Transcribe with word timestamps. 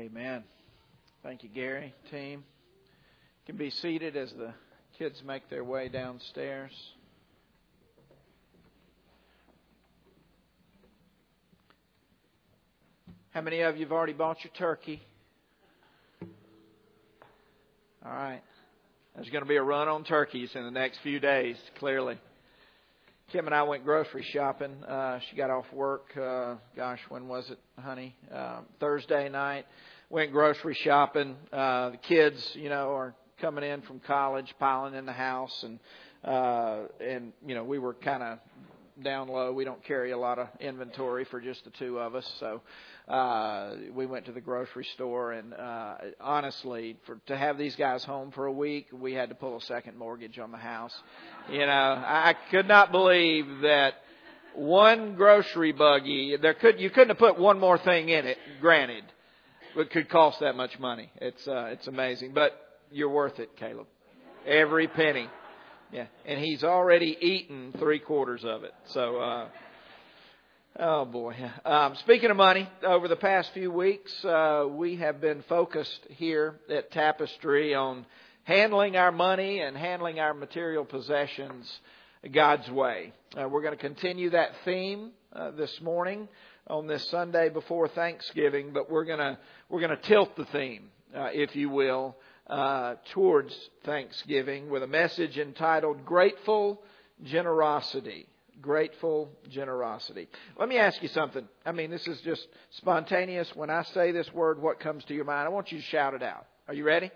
Amen. 0.00 0.44
Thank 1.22 1.42
you, 1.42 1.50
Gary, 1.50 1.92
team. 2.10 2.42
You 2.42 3.46
can 3.46 3.58
be 3.58 3.68
seated 3.68 4.16
as 4.16 4.32
the 4.32 4.54
kids 4.98 5.20
make 5.26 5.50
their 5.50 5.62
way 5.62 5.90
downstairs. 5.90 6.72
How 13.32 13.42
many 13.42 13.60
of 13.60 13.76
you 13.76 13.84
have 13.84 13.92
already 13.92 14.14
bought 14.14 14.38
your 14.42 14.54
turkey? 14.56 15.02
All 18.02 18.10
right. 18.10 18.40
There's 19.14 19.28
going 19.28 19.44
to 19.44 19.48
be 19.48 19.56
a 19.56 19.62
run 19.62 19.86
on 19.86 20.04
turkeys 20.04 20.52
in 20.54 20.64
the 20.64 20.70
next 20.70 21.00
few 21.02 21.20
days, 21.20 21.58
clearly. 21.78 22.18
Kim 23.32 23.46
and 23.46 23.54
I 23.54 23.62
went 23.62 23.84
grocery 23.84 24.26
shopping. 24.32 24.82
Uh, 24.82 25.20
she 25.28 25.36
got 25.36 25.50
off 25.50 25.66
work. 25.72 26.06
Uh, 26.16 26.56
gosh, 26.74 26.98
when 27.10 27.28
was 27.28 27.48
it, 27.48 27.60
honey? 27.78 28.16
Uh, 28.34 28.62
Thursday 28.80 29.28
night. 29.28 29.66
Went 30.08 30.32
grocery 30.32 30.74
shopping. 30.74 31.36
Uh, 31.52 31.90
the 31.90 31.96
kids, 31.98 32.44
you 32.54 32.68
know, 32.68 32.90
are 32.90 33.14
coming 33.40 33.62
in 33.62 33.82
from 33.82 34.00
college, 34.00 34.52
piling 34.58 34.94
in 34.94 35.06
the 35.06 35.12
house, 35.12 35.62
and 35.62 35.78
uh, 36.24 36.86
and 37.00 37.32
you 37.46 37.54
know 37.54 37.62
we 37.62 37.78
were 37.78 37.94
kind 37.94 38.24
of 38.24 38.38
down 39.02 39.28
low. 39.28 39.52
We 39.52 39.64
don't 39.64 39.82
carry 39.84 40.10
a 40.12 40.18
lot 40.18 40.38
of 40.38 40.48
inventory 40.60 41.24
for 41.24 41.40
just 41.40 41.64
the 41.64 41.70
two 41.70 41.98
of 41.98 42.14
us, 42.14 42.30
so 42.38 42.60
uh, 43.08 43.74
we 43.94 44.06
went 44.06 44.26
to 44.26 44.32
the 44.32 44.40
grocery 44.40 44.86
store. 44.94 45.32
And 45.32 45.54
uh, 45.54 45.94
honestly, 46.20 46.96
for 47.06 47.18
to 47.26 47.36
have 47.36 47.58
these 47.58 47.76
guys 47.76 48.04
home 48.04 48.30
for 48.32 48.46
a 48.46 48.52
week, 48.52 48.88
we 48.92 49.12
had 49.12 49.28
to 49.30 49.34
pull 49.34 49.56
a 49.56 49.60
second 49.62 49.96
mortgage 49.96 50.38
on 50.38 50.52
the 50.52 50.58
house. 50.58 50.94
You 51.50 51.66
know, 51.66 51.66
I 51.66 52.34
could 52.50 52.68
not 52.68 52.92
believe 52.92 53.46
that 53.62 53.94
one 54.54 55.14
grocery 55.14 55.72
buggy 55.72 56.36
there 56.40 56.54
could 56.54 56.80
you 56.80 56.90
couldn't 56.90 57.10
have 57.10 57.18
put 57.18 57.38
one 57.38 57.58
more 57.58 57.78
thing 57.78 58.08
in 58.08 58.26
it. 58.26 58.38
Granted, 58.60 59.04
it 59.76 59.90
could 59.90 60.08
cost 60.08 60.40
that 60.40 60.56
much 60.56 60.78
money. 60.78 61.10
It's 61.16 61.46
uh, 61.46 61.70
it's 61.72 61.86
amazing, 61.86 62.32
but 62.34 62.52
you're 62.90 63.10
worth 63.10 63.38
it, 63.38 63.56
Caleb. 63.56 63.86
Every 64.46 64.88
penny. 64.88 65.28
Yeah, 65.92 66.06
and 66.24 66.38
he's 66.38 66.62
already 66.62 67.16
eaten 67.20 67.74
three 67.76 67.98
quarters 67.98 68.44
of 68.44 68.62
it. 68.62 68.72
So, 68.86 69.16
uh, 69.16 69.48
oh 70.78 71.04
boy. 71.04 71.34
Um, 71.64 71.96
speaking 71.96 72.30
of 72.30 72.36
money, 72.36 72.68
over 72.84 73.08
the 73.08 73.16
past 73.16 73.50
few 73.54 73.72
weeks, 73.72 74.24
uh, 74.24 74.66
we 74.70 74.96
have 74.96 75.20
been 75.20 75.42
focused 75.48 76.06
here 76.10 76.60
at 76.68 76.92
Tapestry 76.92 77.74
on 77.74 78.06
handling 78.44 78.96
our 78.96 79.10
money 79.10 79.62
and 79.62 79.76
handling 79.76 80.20
our 80.20 80.32
material 80.32 80.84
possessions 80.84 81.80
God's 82.30 82.70
way. 82.70 83.12
Uh, 83.36 83.48
we're 83.48 83.62
going 83.62 83.76
to 83.76 83.80
continue 83.80 84.30
that 84.30 84.50
theme 84.64 85.10
uh, 85.32 85.50
this 85.50 85.80
morning 85.80 86.28
on 86.68 86.86
this 86.86 87.08
Sunday 87.10 87.48
before 87.48 87.88
Thanksgiving, 87.88 88.72
but 88.72 88.88
we're 88.88 89.06
going 89.06 89.18
to 89.18 89.36
we're 89.68 89.80
going 89.80 89.96
to 89.96 90.02
tilt 90.08 90.36
the 90.36 90.44
theme, 90.46 90.90
uh, 91.16 91.30
if 91.32 91.56
you 91.56 91.68
will, 91.68 92.14
uh, 92.50 92.96
towards 93.12 93.54
Thanksgiving 93.84 94.68
with 94.68 94.82
a 94.82 94.86
message 94.86 95.38
entitled 95.38 96.04
"Grateful 96.04 96.82
Generosity." 97.24 98.26
Grateful 98.60 99.30
generosity. 99.48 100.28
Let 100.58 100.68
me 100.68 100.76
ask 100.76 101.02
you 101.02 101.08
something. 101.08 101.48
I 101.64 101.72
mean, 101.72 101.90
this 101.90 102.06
is 102.06 102.20
just 102.20 102.46
spontaneous. 102.72 103.50
When 103.54 103.70
I 103.70 103.84
say 103.84 104.12
this 104.12 104.30
word, 104.34 104.60
what 104.60 104.80
comes 104.80 105.02
to 105.04 105.14
your 105.14 105.24
mind? 105.24 105.46
I 105.46 105.48
want 105.48 105.72
you 105.72 105.78
to 105.78 105.84
shout 105.84 106.12
it 106.12 106.22
out. 106.22 106.44
Are 106.68 106.74
you 106.74 106.84
ready? 106.84 107.10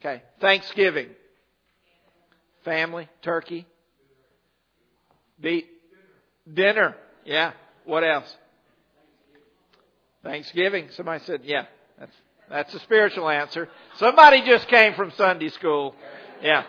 Okay. 0.00 0.22
Thanksgiving. 0.40 1.08
Family, 2.64 3.06
turkey, 3.20 3.66
beat, 5.38 5.66
dinner. 6.50 6.96
Yeah. 7.26 7.52
What 7.84 8.02
else? 8.02 8.34
Thanksgiving. 10.22 10.88
Somebody 10.92 11.22
said, 11.24 11.42
yeah, 11.44 11.66
that's, 12.50 12.74
a 12.74 12.80
spiritual 12.80 13.28
answer. 13.28 13.68
Somebody 13.96 14.42
just 14.44 14.68
came 14.68 14.94
from 14.94 15.12
Sunday 15.16 15.50
school. 15.50 15.94
Yeah. 16.42 16.64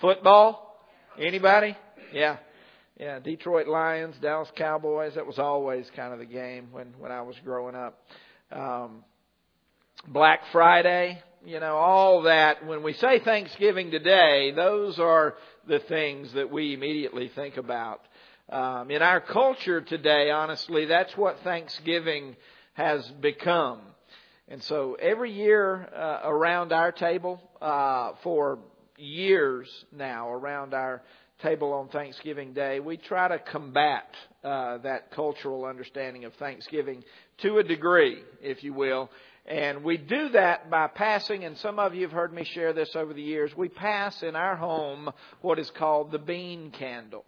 Football? 0.00 0.78
Anybody? 1.18 1.76
Yeah. 2.12 2.36
Yeah, 2.98 3.18
Detroit 3.18 3.68
Lions, 3.68 4.16
Dallas 4.22 4.50
Cowboys. 4.56 5.14
That 5.16 5.26
was 5.26 5.38
always 5.38 5.90
kind 5.94 6.14
of 6.14 6.18
the 6.18 6.24
game 6.24 6.68
when 6.72 6.94
when 6.98 7.12
I 7.12 7.22
was 7.22 7.36
growing 7.44 7.74
up. 7.74 8.02
Um, 8.50 9.04
Black 10.08 10.40
Friday, 10.50 11.22
you 11.44 11.60
know, 11.60 11.76
all 11.76 12.22
that. 12.22 12.66
When 12.66 12.82
we 12.82 12.94
say 12.94 13.18
Thanksgiving 13.18 13.90
today, 13.90 14.52
those 14.52 14.98
are 14.98 15.34
the 15.68 15.80
things 15.80 16.32
that 16.32 16.50
we 16.50 16.72
immediately 16.72 17.28
think 17.34 17.56
about. 17.58 18.00
Um, 18.48 18.90
in 18.90 19.02
our 19.02 19.20
culture 19.20 19.80
today, 19.80 20.30
honestly, 20.30 20.86
that's 20.86 21.14
what 21.16 21.40
Thanksgiving 21.40 22.36
has 22.74 23.06
become. 23.20 23.80
And 24.48 24.62
so 24.62 24.94
every 24.94 25.32
year 25.32 25.88
uh, 25.92 26.20
around 26.24 26.72
our 26.72 26.92
table, 26.92 27.40
uh, 27.60 28.12
for 28.22 28.60
years 28.96 29.68
now, 29.92 30.30
around 30.30 30.72
our 30.72 31.02
table 31.42 31.72
on 31.72 31.88
Thanksgiving 31.88 32.52
Day, 32.52 32.78
we 32.78 32.96
try 32.96 33.26
to 33.28 33.38
combat 33.40 34.14
uh, 34.44 34.78
that 34.78 35.10
cultural 35.10 35.64
understanding 35.64 36.24
of 36.24 36.34
Thanksgiving 36.34 37.02
to 37.38 37.58
a 37.58 37.64
degree, 37.64 38.22
if 38.40 38.62
you 38.62 38.72
will. 38.72 39.10
And 39.46 39.82
we 39.82 39.96
do 39.96 40.30
that 40.30 40.70
by 40.70 40.88
passing, 40.88 41.44
and 41.44 41.58
some 41.58 41.78
of 41.78 41.94
you 41.94 42.02
have 42.02 42.12
heard 42.12 42.32
me 42.32 42.44
share 42.44 42.72
this 42.72 42.94
over 42.94 43.12
the 43.12 43.22
years, 43.22 43.56
we 43.56 43.68
pass 43.68 44.22
in 44.22 44.36
our 44.36 44.56
home 44.56 45.10
what 45.40 45.58
is 45.58 45.70
called 45.70 46.12
the 46.12 46.18
bean 46.18 46.70
candle. 46.70 47.24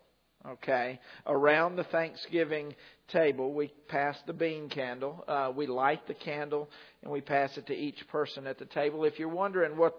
Okay? 0.47 1.01
Around 1.27 1.77
the 1.77 1.85
Thanksgiving 1.85 2.75
table, 3.09 3.53
we 3.53 3.73
pass 3.89 4.17
the 4.27 4.33
bean 4.33 4.69
candle. 4.69 5.25
Uh, 5.27 5.53
we 5.55 5.67
light 5.67 6.07
the 6.07 6.15
candle 6.15 6.69
and 7.03 7.11
we 7.11 7.21
pass 7.21 7.57
it 7.57 7.67
to 7.67 7.75
each 7.75 8.07
person 8.09 8.47
at 8.47 8.59
the 8.59 8.65
table. 8.67 9.05
If 9.05 9.19
you're 9.19 9.29
wondering 9.29 9.77
what 9.77 9.95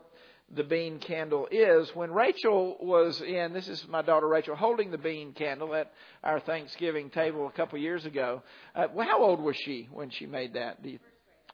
the 0.55 0.63
bean 0.63 0.99
candle 0.99 1.47
is, 1.51 1.89
when 1.93 2.11
Rachel 2.11 2.77
was 2.81 3.21
in, 3.21 3.53
this 3.53 3.67
is 3.67 3.85
my 3.89 4.01
daughter 4.01 4.27
Rachel, 4.27 4.55
holding 4.55 4.91
the 4.91 4.97
bean 4.97 5.33
candle 5.33 5.75
at 5.75 5.91
our 6.23 6.39
Thanksgiving 6.39 7.09
table 7.09 7.47
a 7.47 7.51
couple 7.51 7.77
years 7.77 8.05
ago. 8.05 8.41
Uh, 8.75 8.87
well, 8.93 9.07
how 9.07 9.23
old 9.23 9.39
was 9.39 9.55
she 9.57 9.87
when 9.91 10.09
she 10.09 10.25
made 10.25 10.53
that? 10.53 10.81
Do 10.81 10.89
you, 10.89 10.99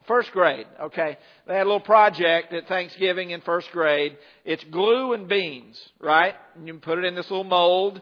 First 0.08 0.32
grade, 0.34 0.68
okay. 0.80 1.18
They 1.48 1.56
had 1.56 1.64
a 1.64 1.66
little 1.66 1.80
project 1.80 2.54
at 2.54 2.68
Thanksgiving 2.68 3.32
in 3.32 3.42
first 3.42 3.72
grade. 3.72 4.18
It's 4.44 4.64
glue 4.66 5.14
and 5.14 5.28
beans, 5.28 5.82
right? 6.00 6.36
And 6.56 6.68
You 6.68 6.76
put 6.76 7.00
it 7.00 7.06
in 7.06 7.16
this 7.16 7.30
little 7.32 7.44
mold, 7.44 8.00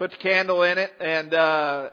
put 0.00 0.12
the 0.12 0.16
candle 0.16 0.62
in 0.62 0.78
it, 0.78 0.90
and 0.98 1.34
uh, 1.34 1.90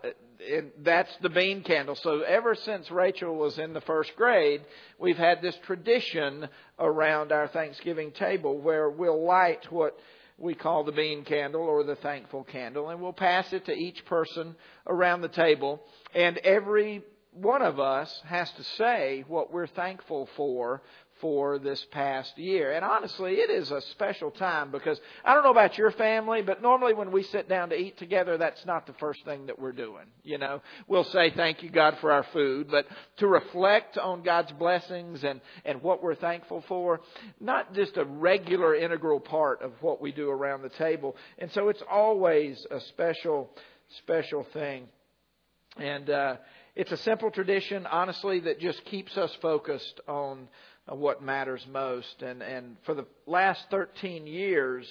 and 0.50 0.72
that's 0.82 1.14
the 1.22 1.28
bean 1.28 1.62
candle. 1.62 1.94
So 1.96 2.22
ever 2.22 2.56
since 2.56 2.90
Rachel 2.90 3.36
was 3.36 3.60
in 3.60 3.74
the 3.74 3.82
first 3.82 4.16
grade, 4.16 4.62
we've 4.98 5.18
had 5.18 5.42
this 5.42 5.58
tradition 5.66 6.48
around 6.80 7.34
our 7.34 7.50
Thanksgiving 7.50 8.12
table 8.12 8.58
where 8.58 8.90
we'll 8.90 9.26
light 9.26 9.70
what 9.70 10.00
we 10.38 10.56
call 10.56 10.86
the 10.86 10.94
bean 10.94 11.26
candle 11.26 11.64
or 11.64 11.84
the 11.84 11.98
thankful 11.98 12.46
candle, 12.46 12.92
and 12.92 13.02
we'll 13.02 13.12
pass 13.12 13.52
it 13.52 13.66
to 13.66 13.74
each 13.74 14.06
person 14.06 14.56
around 14.88 15.20
the 15.20 15.28
table. 15.28 15.82
And 16.16 16.38
every 16.38 17.04
one 17.34 17.62
of 17.62 17.78
us 17.78 18.22
has 18.26 18.50
to 18.52 18.64
say 18.64 19.26
what 19.28 19.52
we're 19.52 19.68
thankful 19.68 20.30
for 20.38 20.82
for 21.20 21.60
this 21.60 21.86
past 21.92 22.38
year. 22.38 22.72
And 22.72 22.84
honestly, 22.84 23.34
it 23.34 23.50
is 23.50 23.72
a 23.72 23.82
special 23.82 24.32
time 24.32 24.72
because 24.72 25.00
I 25.24 25.34
don't 25.34 25.44
know 25.44 25.52
about 25.52 25.78
your 25.78 25.92
family, 25.92 26.42
but 26.42 26.62
normally 26.62 26.94
when 26.94 27.12
we 27.12 27.24
sit 27.24 27.50
down 27.50 27.70
to 27.70 27.76
eat 27.76 27.98
together, 27.98 28.38
that's 28.38 28.66
not 28.66 28.88
the 28.88 28.94
first 28.94 29.24
thing 29.26 29.48
that 29.48 29.60
we're 29.60 29.72
doing. 29.72 30.06
You 30.24 30.38
know, 30.38 30.62
we'll 30.88 31.04
say 31.04 31.32
thank 31.32 31.64
you 31.64 31.70
God 31.70 31.98
for 32.00 32.12
our 32.12 32.26
food, 32.34 32.68
but 32.70 32.86
to 33.18 33.28
reflect 33.28 33.98
on 33.98 34.24
God's 34.24 34.52
blessings 34.54 35.24
and, 35.24 35.42
and 35.66 35.82
what 35.82 36.04
we're 36.04 36.16
thankful 36.16 36.64
for, 36.68 37.02
not 37.40 37.74
just 37.74 37.98
a 37.98 38.06
regular 38.06 38.76
integral 38.76 39.20
part 39.20 39.62
of 39.62 39.72
what 39.82 40.02
we 40.02 40.12
do 40.12 40.30
around 40.30 40.62
the 40.62 40.70
table. 40.70 41.16
And 41.38 41.52
so 41.52 41.70
it's 41.70 41.84
always 41.90 42.66
a 42.72 42.80
special, 42.82 43.50
special 44.04 44.46
thing. 44.54 44.88
And, 45.78 46.10
uh, 46.10 46.36
it's 46.78 46.92
a 46.92 46.98
simple 46.98 47.32
tradition, 47.32 47.88
honestly, 47.88 48.42
that 48.42 48.60
just 48.60 48.86
keeps 48.86 49.18
us 49.18 49.36
focused 49.42 50.00
on 50.08 50.48
what 50.88 51.22
matters 51.22 51.66
most. 51.72 52.22
And, 52.22 52.42
and 52.42 52.78
for 52.86 52.94
the 52.94 53.06
last 53.26 53.62
13 53.70 54.28
years, 54.28 54.88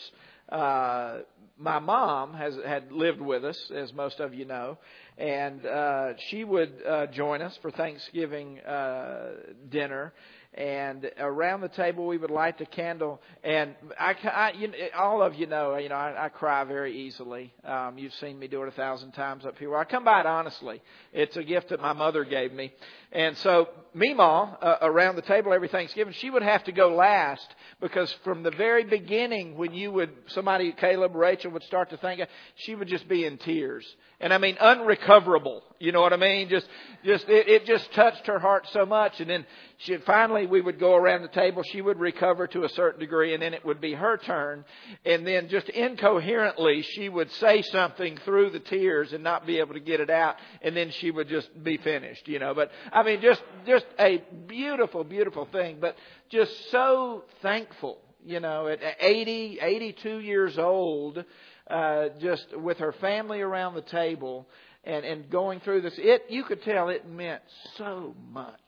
uh, 0.51 1.19
my 1.59 1.79
mom 1.79 2.35
has 2.35 2.55
had 2.67 2.93
lived 2.93 3.21
with 3.21 3.45
us, 3.45 3.71
as 3.75 3.93
most 3.93 4.21
of 4.21 4.35
you 4.35 4.45
know, 4.45 4.79
and 5.17 5.65
uh, 5.65 6.13
she 6.29 6.45
would 6.45 6.73
uh, 6.87 7.07
join 7.07 7.41
us 7.41 7.59
for 7.63 7.71
Thanksgiving 7.71 8.61
uh, 8.61 9.31
dinner 9.71 10.13
and 10.57 11.11
around 11.19 11.61
the 11.61 11.69
table 11.69 12.07
we 12.07 12.17
would 12.17 12.31
light 12.31 12.59
the 12.59 12.67
candle. 12.67 13.21
And 13.45 13.75
I, 13.99 14.15
I 14.25 14.53
you, 14.53 14.73
all 14.97 15.23
of 15.23 15.35
you 15.35 15.47
know, 15.47 15.77
you 15.77 15.89
know, 15.89 15.95
I, 15.95 16.27
I 16.27 16.29
cry 16.31 16.65
very 16.65 16.97
easily. 17.07 17.53
Um, 17.65 17.99
you've 17.99 18.15
seen 18.15 18.39
me 18.39 18.49
do 18.49 18.63
it 18.63 18.69
a 18.69 18.73
thousand 18.73 19.13
times 19.13 19.45
up 19.45 19.59
here. 19.59 19.71
Well, 19.71 19.81
I 19.81 19.85
come 19.85 20.05
by 20.05 20.21
it 20.21 20.27
honestly. 20.27 20.81
It's 21.13 21.37
a 21.37 21.45
gift 21.45 21.69
that 21.69 21.81
my 21.81 21.93
mother 21.93 22.25
gave 22.25 22.53
me. 22.53 22.73
And 23.13 23.37
so, 23.39 23.69
Meemaw, 23.95 24.59
uh, 24.61 24.77
around 24.83 25.17
the 25.17 25.23
table 25.23 25.53
every 25.53 25.69
Thanksgiving, 25.69 26.13
she 26.19 26.29
would 26.29 26.43
have 26.43 26.65
to 26.65 26.73
go 26.73 26.95
last 26.95 27.47
because 27.81 28.15
from 28.25 28.43
the 28.43 28.51
very 28.51 28.85
beginning, 28.85 29.57
when 29.57 29.73
you 29.73 29.93
would, 29.93 30.11
somebody, 30.29 30.73
Caleb, 30.73 31.15
Rachel 31.15 31.51
would 31.53 31.63
start 31.63 31.91
to 31.91 31.97
think, 31.97 32.21
she 32.57 32.75
would 32.75 32.89
just 32.89 33.09
be 33.09 33.25
in 33.25 33.39
tears. 33.39 33.87
And 34.21 34.33
I 34.33 34.39
mean, 34.39 34.57
unrecoverable. 34.59 35.63
You 35.79 35.93
know 35.93 36.01
what 36.01 36.13
I 36.13 36.17
mean? 36.17 36.49
Just, 36.49 36.67
just, 37.05 37.29
it, 37.29 37.49
it 37.49 37.67
just 37.67 37.93
touched 37.93 38.27
her 38.27 38.39
heart 38.39 38.67
so 38.73 38.85
much. 38.85 39.21
And 39.21 39.31
then 39.31 39.47
she, 39.79 39.99
finally 39.99 40.47
we 40.47 40.61
would 40.61 40.79
go 40.79 40.95
around 40.95 41.23
the 41.23 41.29
table. 41.29 41.63
She 41.63 41.83
would 41.83 41.99
recover 41.99 42.47
to 42.49 42.65
a 42.65 42.69
certain 42.71 43.01
degree 43.01 43.35
and 43.35 43.43
then 43.43 43.53
it 43.53 43.65
would 43.65 43.81
be 43.81 43.93
her 43.93 44.17
turn. 44.17 44.65
And 45.05 45.27
then 45.27 45.49
just 45.49 45.69
incoherently, 45.69 46.83
she 46.83 47.09
would 47.09 47.31
say 47.33 47.63
something 47.63 48.17
through 48.25 48.51
the 48.51 48.61
tears 48.61 49.13
and 49.13 49.23
not 49.23 49.47
be 49.47 49.59
able 49.59 49.75
to 49.75 49.81
get 49.81 50.01
it 50.01 50.09
out. 50.09 50.37
And 50.63 50.77
then 50.77 50.91
she 50.91 51.11
would 51.11 51.29
just 51.29 51.49
be 51.63 51.77
finished, 51.77 52.27
you 52.27 52.39
know. 52.39 52.55
But 52.55 52.71
I 52.91 53.03
mean, 53.03 53.21
just, 53.21 53.43
just 53.67 53.87
a 53.99 54.23
beautiful, 54.47 55.05
beautiful 55.05 55.47
thing, 55.53 55.79
but 55.81 55.97
just 56.31 56.71
so 56.71 57.25
thankful, 57.43 57.99
you 58.25 58.41
know, 58.41 58.69
at 58.69 58.81
80, 59.01 59.59
82 59.61 60.21
years 60.21 60.59
old, 60.59 61.23
uh, 61.69 62.09
just 62.21 62.57
with 62.57 62.79
her 62.79 62.93
family 62.93 63.43
around 63.43 63.75
the 63.75 63.83
table 63.83 64.49
and, 64.85 65.05
and 65.05 65.29
going 65.29 65.61
through 65.61 65.83
this, 65.83 65.95
it 65.99 66.23
you 66.31 66.45
could 66.45 66.63
tell 66.63 66.89
it 66.89 67.07
meant 67.09 67.43
so 67.77 68.15
much 68.31 68.61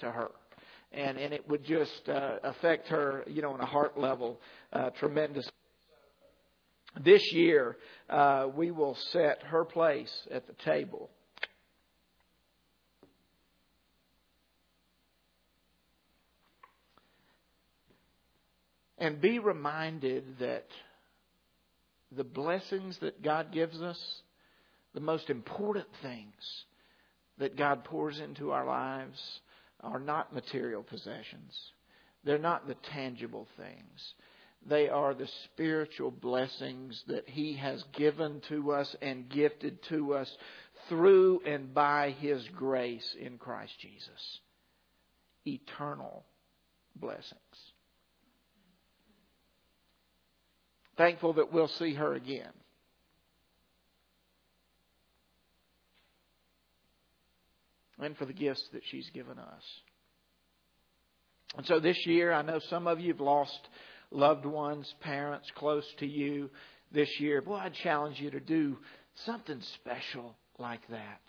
to 0.00 0.10
her. 0.10 0.30
And, 0.92 1.18
and 1.18 1.32
it 1.32 1.48
would 1.48 1.64
just 1.64 2.08
uh, 2.08 2.38
affect 2.42 2.88
her, 2.88 3.24
you 3.26 3.42
know, 3.42 3.52
on 3.52 3.60
a 3.60 3.66
heart 3.66 3.98
level, 3.98 4.40
uh, 4.72 4.90
tremendous. 4.90 5.48
This 7.00 7.32
year, 7.32 7.76
uh, 8.08 8.48
we 8.54 8.72
will 8.72 8.96
set 9.12 9.42
her 9.44 9.64
place 9.64 10.12
at 10.32 10.46
the 10.48 10.54
table. 10.64 11.10
And 18.98 19.20
be 19.20 19.38
reminded 19.38 20.40
that 20.40 20.66
the 22.12 22.24
blessings 22.24 22.98
that 22.98 23.22
God 23.22 23.52
gives 23.52 23.80
us, 23.80 23.98
the 24.92 25.00
most 25.00 25.30
important 25.30 25.86
things 26.02 26.34
that 27.38 27.56
God 27.56 27.84
pours 27.84 28.20
into 28.20 28.50
our 28.50 28.66
lives 28.66 29.40
are 29.82 29.98
not 29.98 30.34
material 30.34 30.82
possessions. 30.82 31.56
They're 32.24 32.38
not 32.38 32.66
the 32.66 32.76
tangible 32.92 33.46
things. 33.56 34.14
They 34.68 34.88
are 34.88 35.14
the 35.14 35.28
spiritual 35.44 36.10
blessings 36.10 37.02
that 37.06 37.28
He 37.28 37.56
has 37.56 37.82
given 37.96 38.42
to 38.48 38.72
us 38.72 38.94
and 39.00 39.28
gifted 39.28 39.82
to 39.88 40.14
us 40.14 40.30
through 40.88 41.40
and 41.46 41.72
by 41.72 42.10
His 42.18 42.46
grace 42.54 43.16
in 43.18 43.38
Christ 43.38 43.72
Jesus. 43.80 44.40
Eternal 45.46 46.24
blessings. 46.94 47.38
Thankful 50.98 51.32
that 51.34 51.52
we'll 51.52 51.68
see 51.68 51.94
her 51.94 52.12
again. 52.12 52.52
And 58.00 58.16
for 58.16 58.24
the 58.24 58.32
gifts 58.32 58.66
that 58.72 58.82
she's 58.90 59.08
given 59.10 59.38
us. 59.38 59.62
And 61.56 61.66
so 61.66 61.80
this 61.80 62.06
year, 62.06 62.32
I 62.32 62.42
know 62.42 62.60
some 62.70 62.86
of 62.86 63.00
you 63.00 63.12
have 63.12 63.20
lost 63.20 63.58
loved 64.10 64.46
ones, 64.46 64.92
parents 65.00 65.50
close 65.56 65.84
to 65.98 66.06
you 66.06 66.50
this 66.92 67.08
year. 67.20 67.42
Boy, 67.42 67.56
I'd 67.56 67.74
challenge 67.74 68.20
you 68.20 68.30
to 68.30 68.40
do 68.40 68.78
something 69.26 69.60
special 69.74 70.36
like 70.58 70.86
that. 70.88 71.20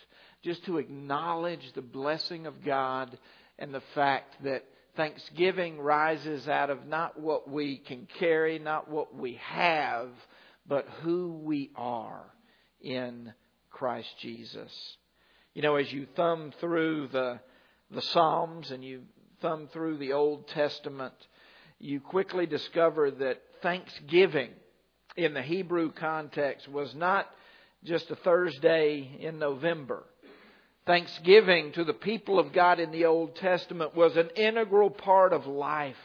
Just 0.44 0.66
to 0.66 0.78
acknowledge 0.78 1.74
the 1.74 1.82
blessing 1.82 2.48
of 2.48 2.64
God 2.64 3.18
and 3.60 3.74
the 3.74 3.84
fact 3.94 4.44
that 4.44 4.64
Thanksgiving 4.96 5.80
rises 5.80 6.48
out 6.48 6.70
of 6.70 6.86
not 6.86 7.20
what 7.20 7.50
we 7.50 7.78
can 7.78 8.08
carry, 8.20 8.60
not 8.60 8.90
what 8.90 9.16
we 9.16 9.40
have, 9.42 10.10
but 10.68 10.88
who 11.02 11.40
we 11.44 11.72
are 11.76 12.26
in 12.82 13.34
Christ 13.70 14.10
Jesus. 14.20 14.72
You 15.54 15.62
know, 15.62 15.76
as 15.76 15.92
you 15.92 16.08
thumb 16.16 16.54
through 16.62 17.10
the, 17.10 17.40
the 17.90 18.02
Psalms 18.02 18.72
and 18.72 18.84
you 18.84 19.02
thumb 19.42 19.68
through 19.74 19.98
the 19.98 20.14
Old 20.14 20.48
Testament, 20.48 21.14
you 21.78 22.00
quickly 22.00 22.46
discover 22.46 23.12
that 23.12 23.42
Thanksgiving 23.62 24.52
in 25.18 25.34
the 25.34 25.42
Hebrew 25.42 25.92
context 25.92 26.70
was 26.70 26.96
not 26.96 27.30
just 27.84 28.10
a 28.12 28.16
Thursday 28.16 29.18
in 29.20 29.40
November. 29.40 30.06
Thanksgiving 30.86 31.74
to 31.74 31.84
the 31.84 31.94
people 31.94 32.40
of 32.40 32.54
God 32.54 32.80
in 32.80 32.92
the 32.92 33.06
Old 33.06 33.36
Testament 33.36 33.94
was 33.94 34.16
an 34.16 34.30
integral 34.38 34.90
part 34.90 35.34
of 35.34 35.48
life. 35.48 35.96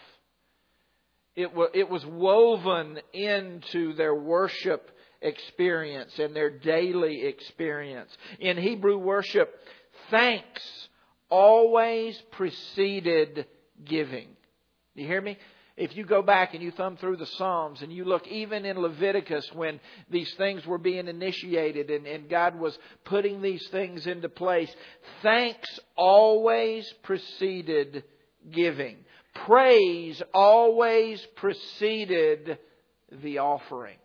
It 1.37 1.55
was, 1.55 1.71
it 1.73 1.89
was 1.89 2.05
woven 2.05 2.99
into 3.13 3.95
their 3.95 4.15
worship 4.15 4.91
experience 5.27 6.19
and 6.19 6.35
their 6.35 6.51
daily 6.51 7.27
experience. 7.27 8.17
In 8.41 8.57
Hebrew 8.57 8.99
worship, 8.99 9.53
thanks 10.11 10.63
always 11.29 12.21
preceded 12.33 13.47
giving. 13.85 14.29
You 14.95 15.07
hear 15.07 15.21
me? 15.21 15.37
if 15.77 15.95
you 15.95 16.05
go 16.05 16.23
back 16.23 16.55
and 16.55 16.63
you 16.63 16.71
thumb 16.71 16.97
through 16.97 17.17
the 17.17 17.27
Psalms 17.27 17.83
and 17.83 17.93
you 17.93 18.05
look 18.05 18.27
even 18.29 18.65
in 18.65 18.79
Leviticus 18.79 19.49
when 19.53 19.79
these 20.11 20.33
things 20.35 20.65
were 20.65 20.79
being 20.79 21.07
initiated 21.07 21.91
and, 21.91 22.07
and 22.07 22.31
God 22.31 22.59
was 22.59 22.77
putting 23.05 23.43
these 23.43 23.67
things 23.69 24.07
into 24.07 24.29
place, 24.29 24.75
thanks 25.23 25.79
always 25.95 26.91
preceded 27.03 28.05
giving. 28.51 28.97
Praise 29.47 30.23
always 30.33 31.25
preceded 31.37 32.59
the 33.23 33.39
offering. 33.39 33.99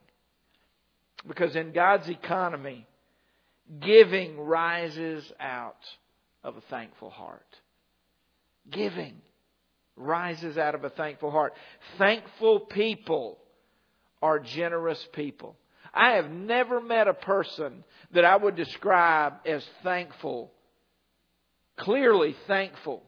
Because 1.27 1.55
in 1.55 1.71
God's 1.71 2.09
economy, 2.09 2.87
giving 3.79 4.39
rises 4.39 5.31
out 5.39 5.83
of 6.43 6.57
a 6.57 6.61
thankful 6.69 7.09
heart. 7.09 7.45
Giving 8.69 9.21
rises 9.95 10.57
out 10.57 10.75
of 10.75 10.83
a 10.83 10.89
thankful 10.89 11.31
heart. 11.31 11.53
Thankful 11.97 12.61
people 12.61 13.37
are 14.21 14.39
generous 14.39 15.05
people. 15.13 15.55
I 15.93 16.13
have 16.13 16.29
never 16.29 16.79
met 16.79 17.07
a 17.07 17.13
person 17.13 17.83
that 18.13 18.25
I 18.25 18.35
would 18.35 18.55
describe 18.55 19.33
as 19.45 19.65
thankful, 19.83 20.51
clearly 21.77 22.35
thankful, 22.47 23.03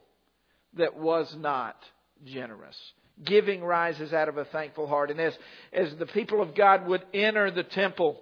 that 0.76 0.96
was 0.96 1.34
not 1.38 1.76
generous. 2.24 2.76
Giving 3.22 3.62
rises 3.62 4.12
out 4.12 4.28
of 4.28 4.38
a 4.38 4.44
thankful 4.46 4.86
heart. 4.86 5.10
And 5.10 5.20
as, 5.20 5.38
as 5.72 5.94
the 5.96 6.06
people 6.06 6.40
of 6.40 6.54
God 6.54 6.86
would 6.86 7.04
enter 7.12 7.50
the 7.50 7.62
temple, 7.62 8.20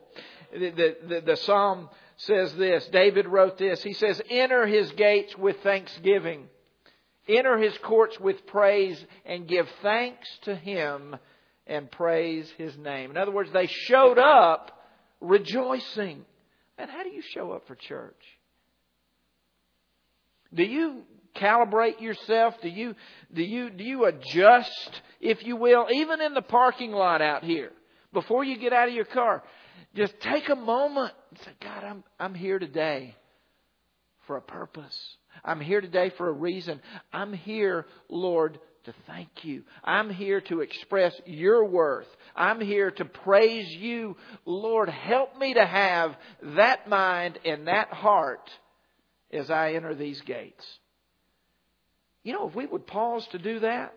the, 0.53 0.71
the, 0.71 0.97
the, 1.09 1.21
the 1.23 1.37
psalm 1.37 1.89
says 2.19 2.55
this. 2.57 2.87
David 2.93 3.27
wrote 3.27 3.57
this. 3.57 3.83
He 3.83 3.95
says, 3.95 4.21
Enter 4.29 4.67
his 4.67 4.91
gates 4.93 5.37
with 5.37 5.57
thanksgiving 5.63 6.49
Enter 7.29 7.57
his 7.59 7.77
courts 7.79 8.19
with 8.19 8.47
praise 8.47 9.03
and 9.25 9.47
give 9.47 9.69
thanks 9.81 10.29
to 10.43 10.57
him 10.57 11.17
and 11.67 11.91
praise 11.91 12.51
his 12.59 12.77
name. 12.77 13.11
In 13.11 13.17
other 13.17 13.31
words, 13.31 13.53
they 13.53 13.69
showed 13.69 14.19
up 14.19 14.83
rejoicing. 15.21 16.25
And 16.79 16.91
how 16.91 17.05
do 17.05 17.11
you 17.11 17.23
show 17.23 17.53
up 17.53 17.69
for 17.69 17.77
church? 17.77 18.21
Do 20.53 20.65
you 20.65 21.03
calibrate 21.37 22.01
yourself? 22.01 22.55
Do 22.63 22.69
you 22.69 22.95
do 23.33 23.43
you 23.43 23.71
do 23.71 23.85
you 23.85 24.05
adjust, 24.05 25.03
if 25.21 25.45
you 25.45 25.57
will, 25.57 25.87
even 25.91 26.21
in 26.21 26.35
the 26.35 26.43
parking 26.43 26.93
lot 26.93 27.23
out 27.23 27.45
here 27.45 27.73
before 28.13 28.45
you 28.45 28.59
get 28.59 28.73
out 28.73 28.89
of 28.89 28.95
your 28.95 29.05
car? 29.05 29.43
Just 29.95 30.19
take 30.21 30.49
a 30.49 30.57
moment 30.57 31.13
and 31.31 31.39
say, 31.41 31.51
God, 31.61 31.85
I'm 31.85 32.05
I'm 32.19 32.35
here 32.35 32.59
today 32.59 33.17
for 34.27 34.37
a 34.37 34.43
purpose. 34.43 35.17
I'm 35.45 35.61
here 35.61 35.81
today 35.81 36.11
for 36.17 36.29
a 36.29 36.33
reason. 36.33 36.81
I'm 37.13 37.33
here, 37.33 37.87
Lord, 38.09 38.59
to 38.85 38.95
thank 39.07 39.45
you. 39.45 39.65
I'm 39.83 40.11
here 40.11 40.41
to 40.43 40.61
express 40.61 41.15
your 41.25 41.65
worth. 41.65 42.07
I'm 42.37 42.61
here 42.61 42.91
to 42.93 43.05
praise 43.05 43.69
you. 43.69 44.17
Lord, 44.45 44.89
help 44.89 45.39
me 45.39 45.55
to 45.55 45.65
have 45.65 46.17
that 46.43 46.89
mind 46.89 47.39
and 47.45 47.67
that 47.69 47.89
heart 47.89 48.51
as 49.33 49.51
I 49.51 49.73
enter 49.73 49.95
these 49.95 50.21
gates. 50.23 50.65
You 52.25 52.33
know, 52.33 52.49
if 52.49 52.55
we 52.55 52.67
would 52.67 52.87
pause 52.87 53.27
to 53.29 53.39
do 53.39 53.61
that, 53.61 53.95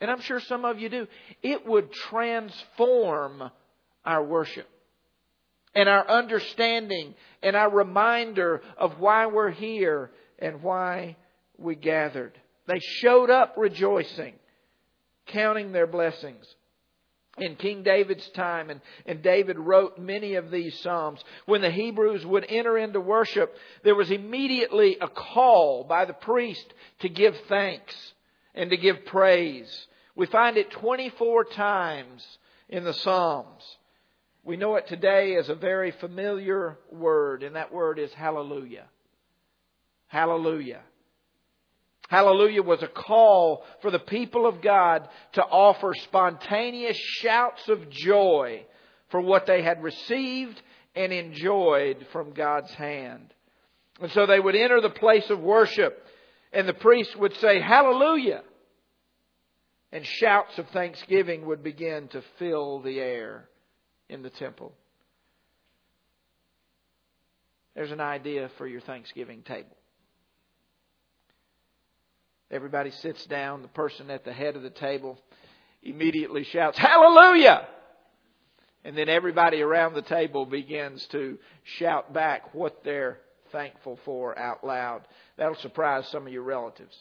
and 0.00 0.10
I'm 0.10 0.20
sure 0.20 0.40
some 0.40 0.64
of 0.64 0.78
you 0.78 0.88
do, 0.88 1.06
it 1.42 1.66
would 1.66 1.92
transform 1.92 3.50
our 4.04 4.24
worship 4.24 4.68
and 5.74 5.88
our 5.88 6.08
understanding 6.08 7.14
and 7.42 7.56
our 7.56 7.70
reminder 7.70 8.62
of 8.76 8.98
why 8.98 9.26
we're 9.26 9.50
here 9.50 10.10
and 10.38 10.62
why 10.62 11.16
we 11.56 11.76
gathered. 11.76 12.32
They 12.66 12.80
showed 12.80 13.30
up 13.30 13.54
rejoicing, 13.56 14.34
counting 15.26 15.72
their 15.72 15.86
blessings. 15.86 16.44
In 17.38 17.56
King 17.56 17.82
David's 17.82 18.28
time, 18.30 18.68
and, 18.68 18.80
and 19.06 19.22
David 19.22 19.58
wrote 19.58 19.98
many 19.98 20.34
of 20.34 20.50
these 20.50 20.78
Psalms, 20.80 21.24
when 21.46 21.62
the 21.62 21.70
Hebrews 21.70 22.26
would 22.26 22.44
enter 22.48 22.76
into 22.76 23.00
worship, 23.00 23.56
there 23.84 23.94
was 23.94 24.10
immediately 24.10 24.98
a 25.00 25.08
call 25.08 25.84
by 25.84 26.04
the 26.04 26.12
priest 26.12 26.66
to 27.00 27.08
give 27.08 27.34
thanks 27.48 27.94
and 28.54 28.68
to 28.68 28.76
give 28.76 29.06
praise. 29.06 29.86
We 30.14 30.26
find 30.26 30.58
it 30.58 30.70
24 30.72 31.44
times 31.46 32.38
in 32.68 32.84
the 32.84 32.92
Psalms. 32.92 33.62
We 34.44 34.56
know 34.56 34.76
it 34.76 34.86
today 34.88 35.36
as 35.36 35.48
a 35.48 35.54
very 35.54 35.92
familiar 35.92 36.76
word, 36.90 37.42
and 37.42 37.56
that 37.56 37.72
word 37.72 37.98
is 37.98 38.12
hallelujah. 38.12 38.86
Hallelujah. 40.08 40.80
Hallelujah 42.08 42.62
was 42.62 42.82
a 42.82 42.88
call 42.88 43.64
for 43.80 43.90
the 43.90 43.98
people 43.98 44.46
of 44.46 44.60
God 44.60 45.08
to 45.32 45.42
offer 45.42 45.94
spontaneous 45.94 46.96
shouts 46.96 47.68
of 47.68 47.88
joy 47.88 48.64
for 49.10 49.20
what 49.20 49.46
they 49.46 49.62
had 49.62 49.82
received 49.82 50.60
and 50.94 51.12
enjoyed 51.12 52.06
from 52.12 52.32
God's 52.32 52.72
hand. 52.72 53.32
And 54.00 54.10
so 54.12 54.26
they 54.26 54.40
would 54.40 54.56
enter 54.56 54.80
the 54.80 54.90
place 54.90 55.28
of 55.30 55.40
worship, 55.40 56.04
and 56.52 56.68
the 56.68 56.74
priest 56.74 57.18
would 57.18 57.34
say, 57.36 57.60
Hallelujah! 57.60 58.42
And 59.92 60.04
shouts 60.04 60.58
of 60.58 60.68
thanksgiving 60.68 61.46
would 61.46 61.62
begin 61.62 62.08
to 62.08 62.22
fill 62.38 62.80
the 62.80 62.98
air 62.98 63.48
in 64.08 64.22
the 64.22 64.30
temple. 64.30 64.72
There's 67.74 67.92
an 67.92 68.00
idea 68.00 68.50
for 68.58 68.66
your 68.66 68.80
Thanksgiving 68.80 69.42
table. 69.42 69.76
Everybody 72.52 72.90
sits 72.90 73.24
down. 73.24 73.62
The 73.62 73.68
person 73.68 74.10
at 74.10 74.24
the 74.24 74.32
head 74.32 74.56
of 74.56 74.62
the 74.62 74.70
table 74.70 75.18
immediately 75.82 76.44
shouts, 76.44 76.78
Hallelujah! 76.78 77.66
And 78.84 78.96
then 78.96 79.08
everybody 79.08 79.62
around 79.62 79.94
the 79.94 80.02
table 80.02 80.44
begins 80.44 81.06
to 81.08 81.38
shout 81.78 82.12
back 82.12 82.54
what 82.54 82.84
they're 82.84 83.18
thankful 83.52 83.98
for 84.04 84.38
out 84.38 84.64
loud. 84.64 85.02
That'll 85.36 85.54
surprise 85.56 86.06
some 86.08 86.26
of 86.26 86.32
your 86.32 86.42
relatives. 86.42 86.96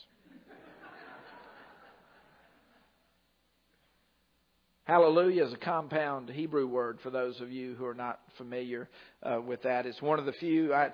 Hallelujah 4.86 5.46
is 5.46 5.54
a 5.54 5.58
compound 5.58 6.28
Hebrew 6.28 6.66
word 6.66 6.98
for 7.04 7.12
those 7.12 7.40
of 7.40 7.52
you 7.52 7.76
who 7.76 7.86
are 7.86 7.94
not 7.94 8.20
familiar 8.36 8.90
uh, 9.22 9.40
with 9.40 9.62
that. 9.62 9.86
It's 9.86 10.02
one 10.02 10.18
of 10.18 10.26
the 10.26 10.34
few. 10.34 10.74
I, 10.74 10.90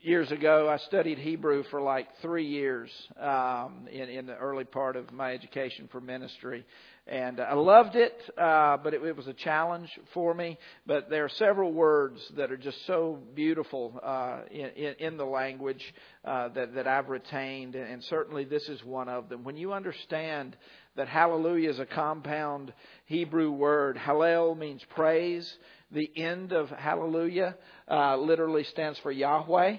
years 0.00 0.32
ago, 0.32 0.68
I 0.68 0.78
studied 0.78 1.16
Hebrew 1.16 1.62
for 1.70 1.80
like 1.80 2.08
three 2.20 2.46
years 2.46 2.90
um, 3.20 3.86
in, 3.88 4.08
in 4.08 4.26
the 4.26 4.36
early 4.36 4.64
part 4.64 4.96
of 4.96 5.12
my 5.12 5.32
education 5.32 5.88
for 5.92 6.00
ministry, 6.00 6.66
and 7.08 7.40
I 7.40 7.54
loved 7.54 7.96
it, 7.96 8.14
uh, 8.36 8.76
but 8.76 8.94
it, 8.94 9.02
it 9.02 9.16
was 9.16 9.26
a 9.26 9.32
challenge 9.32 9.88
for 10.12 10.34
me. 10.34 10.58
But 10.86 11.08
there 11.10 11.24
are 11.24 11.30
several 11.30 11.72
words 11.72 12.20
that 12.36 12.52
are 12.52 12.56
just 12.56 12.86
so 12.86 13.18
beautiful 13.34 13.98
uh, 14.02 14.40
in, 14.50 14.94
in, 14.98 15.16
the 15.16 15.24
language 15.24 15.82
uh, 16.24 16.48
that 16.48 16.74
that 16.74 16.86
I've 16.86 17.08
retained, 17.08 17.74
and 17.74 18.04
certainly 18.04 18.44
this 18.44 18.68
is 18.68 18.84
one 18.84 19.08
of 19.08 19.28
them. 19.28 19.44
When 19.44 19.56
you 19.56 19.72
understand 19.72 20.56
that 20.98 21.08
hallelujah 21.08 21.70
is 21.70 21.78
a 21.78 21.86
compound 21.86 22.72
Hebrew 23.06 23.52
word. 23.52 23.96
Hallel 23.96 24.58
means 24.58 24.82
praise. 24.96 25.50
The 25.92 26.10
end 26.16 26.52
of 26.52 26.68
hallelujah 26.70 27.56
uh, 27.88 28.16
literally 28.16 28.64
stands 28.64 28.98
for 28.98 29.12
Yahweh. 29.12 29.76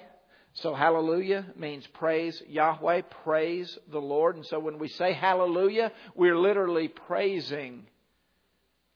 So 0.61 0.73
hallelujah 0.73 1.45
means 1.55 1.87
praise 1.87 2.41
Yahweh, 2.47 3.01
praise 3.23 3.77
the 3.91 3.99
Lord. 3.99 4.35
And 4.35 4.45
so 4.45 4.59
when 4.59 4.77
we 4.79 4.87
say 4.89 5.13
hallelujah, 5.13 5.91
we're 6.15 6.37
literally 6.37 6.87
praising 6.87 7.85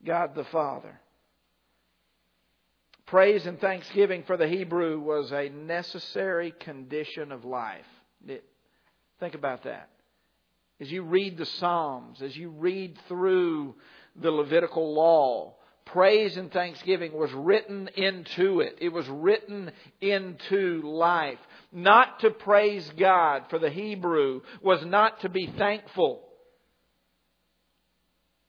God 0.06 0.36
the 0.36 0.44
Father. 0.46 1.00
Praise 3.06 3.46
and 3.46 3.60
thanksgiving 3.60 4.24
for 4.24 4.38
the 4.38 4.48
Hebrew 4.48 5.00
was 5.00 5.32
a 5.32 5.50
necessary 5.50 6.54
condition 6.60 7.32
of 7.32 7.46
life. 7.46 7.86
think 9.20 9.36
about 9.36 9.64
that 9.64 9.90
as 10.84 10.92
you 10.92 11.04
read 11.04 11.38
the 11.38 11.46
Psalms, 11.46 12.22
as 12.22 12.36
you 12.36 12.50
read 12.50 12.98
through 13.08 13.76
the 14.22 14.32
Levitical 14.32 14.94
law, 14.94 15.56
praise 15.86 16.38
and 16.38 16.52
thanksgiving 16.52 17.14
was 17.14 17.32
written 17.34 17.90
into 17.96 18.62
it. 18.62 18.78
It 18.80 18.90
was 18.90 19.08
written 19.08 19.72
into 20.02 20.82
life. 20.84 21.40
Not 21.72 22.20
to 22.22 22.32
praise 22.32 22.90
God 22.98 23.46
for 23.50 23.60
the 23.60 23.70
Hebrew 23.70 24.42
was 24.62 24.86
not 24.86 25.22
to 25.22 25.30
be 25.30 25.48
thankful. 25.58 26.22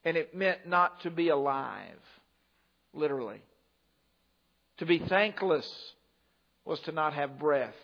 And 0.05 0.17
it 0.17 0.35
meant 0.35 0.67
not 0.67 1.01
to 1.03 1.11
be 1.11 1.29
alive, 1.29 1.99
literally. 2.93 3.43
To 4.79 4.87
be 4.87 4.99
thankless 4.99 5.69
was 6.65 6.81
to 6.81 6.93
not 6.93 7.15
have 7.15 7.39
breath. 7.39 7.75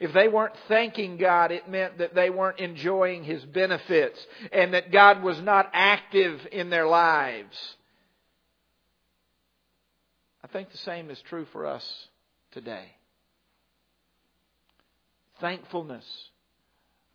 If 0.00 0.12
they 0.12 0.26
weren't 0.26 0.54
thanking 0.68 1.16
God, 1.16 1.52
it 1.52 1.68
meant 1.68 1.98
that 1.98 2.14
they 2.14 2.30
weren't 2.30 2.58
enjoying 2.58 3.24
His 3.24 3.44
benefits 3.44 4.18
and 4.50 4.74
that 4.74 4.90
God 4.90 5.22
was 5.22 5.40
not 5.40 5.70
active 5.72 6.40
in 6.50 6.70
their 6.70 6.86
lives. 6.86 7.56
I 10.44 10.48
think 10.48 10.70
the 10.70 10.78
same 10.78 11.10
is 11.10 11.20
true 11.22 11.46
for 11.52 11.66
us 11.66 12.08
today. 12.50 12.96
Thankfulness, 15.40 16.04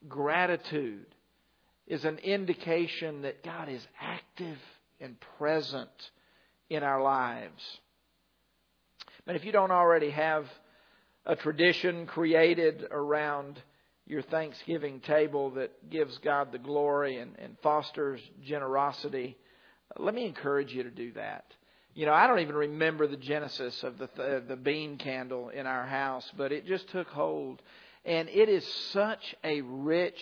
gratitude 0.08 1.06
is 1.88 2.06
an 2.06 2.18
indication 2.20 3.22
that 3.22 3.44
God 3.44 3.70
is 3.70 3.86
active 4.02 4.58
and 5.00 5.16
present 5.38 5.90
in 6.70 6.84
our 6.84 7.02
lives. 7.02 7.62
But 9.26 9.36
if 9.36 9.46
you 9.46 9.52
don't 9.52 9.72
already 9.72 10.10
have 10.12 10.46
a 11.26 11.36
tradition 11.36 12.06
created 12.06 12.86
around 12.92 13.62
your 14.06 14.22
Thanksgiving 14.22 15.02
table 15.02 15.52
that 15.52 15.90
gives 15.90 16.18
God 16.20 16.52
the 16.52 16.58
glory 16.58 17.18
and, 17.18 17.36
and 17.38 17.58
fosters 17.62 18.22
generosity, 18.46 19.38
let 19.98 20.16
me 20.16 20.26
encourage 20.26 20.74
you 20.74 20.84
to 20.84 20.90
do 20.90 21.12
that. 21.14 21.46
You 21.94 22.06
know, 22.06 22.14
I 22.14 22.28
don't 22.28 22.40
even 22.40 22.56
remember 22.56 23.08
the 23.08 23.18
genesis 23.18 23.84
of 23.84 23.98
the 23.98 24.08
th- 24.08 24.44
the 24.48 24.56
bean 24.56 24.98
candle 24.98 25.50
in 25.50 25.66
our 25.66 25.86
house, 25.86 26.30
but 26.38 26.52
it 26.52 26.66
just 26.68 26.88
took 26.90 27.08
hold, 27.08 27.62
and 28.06 28.30
it 28.30 28.50
is 28.50 28.66
such 28.92 29.36
a 29.44 29.62
rich 29.62 30.20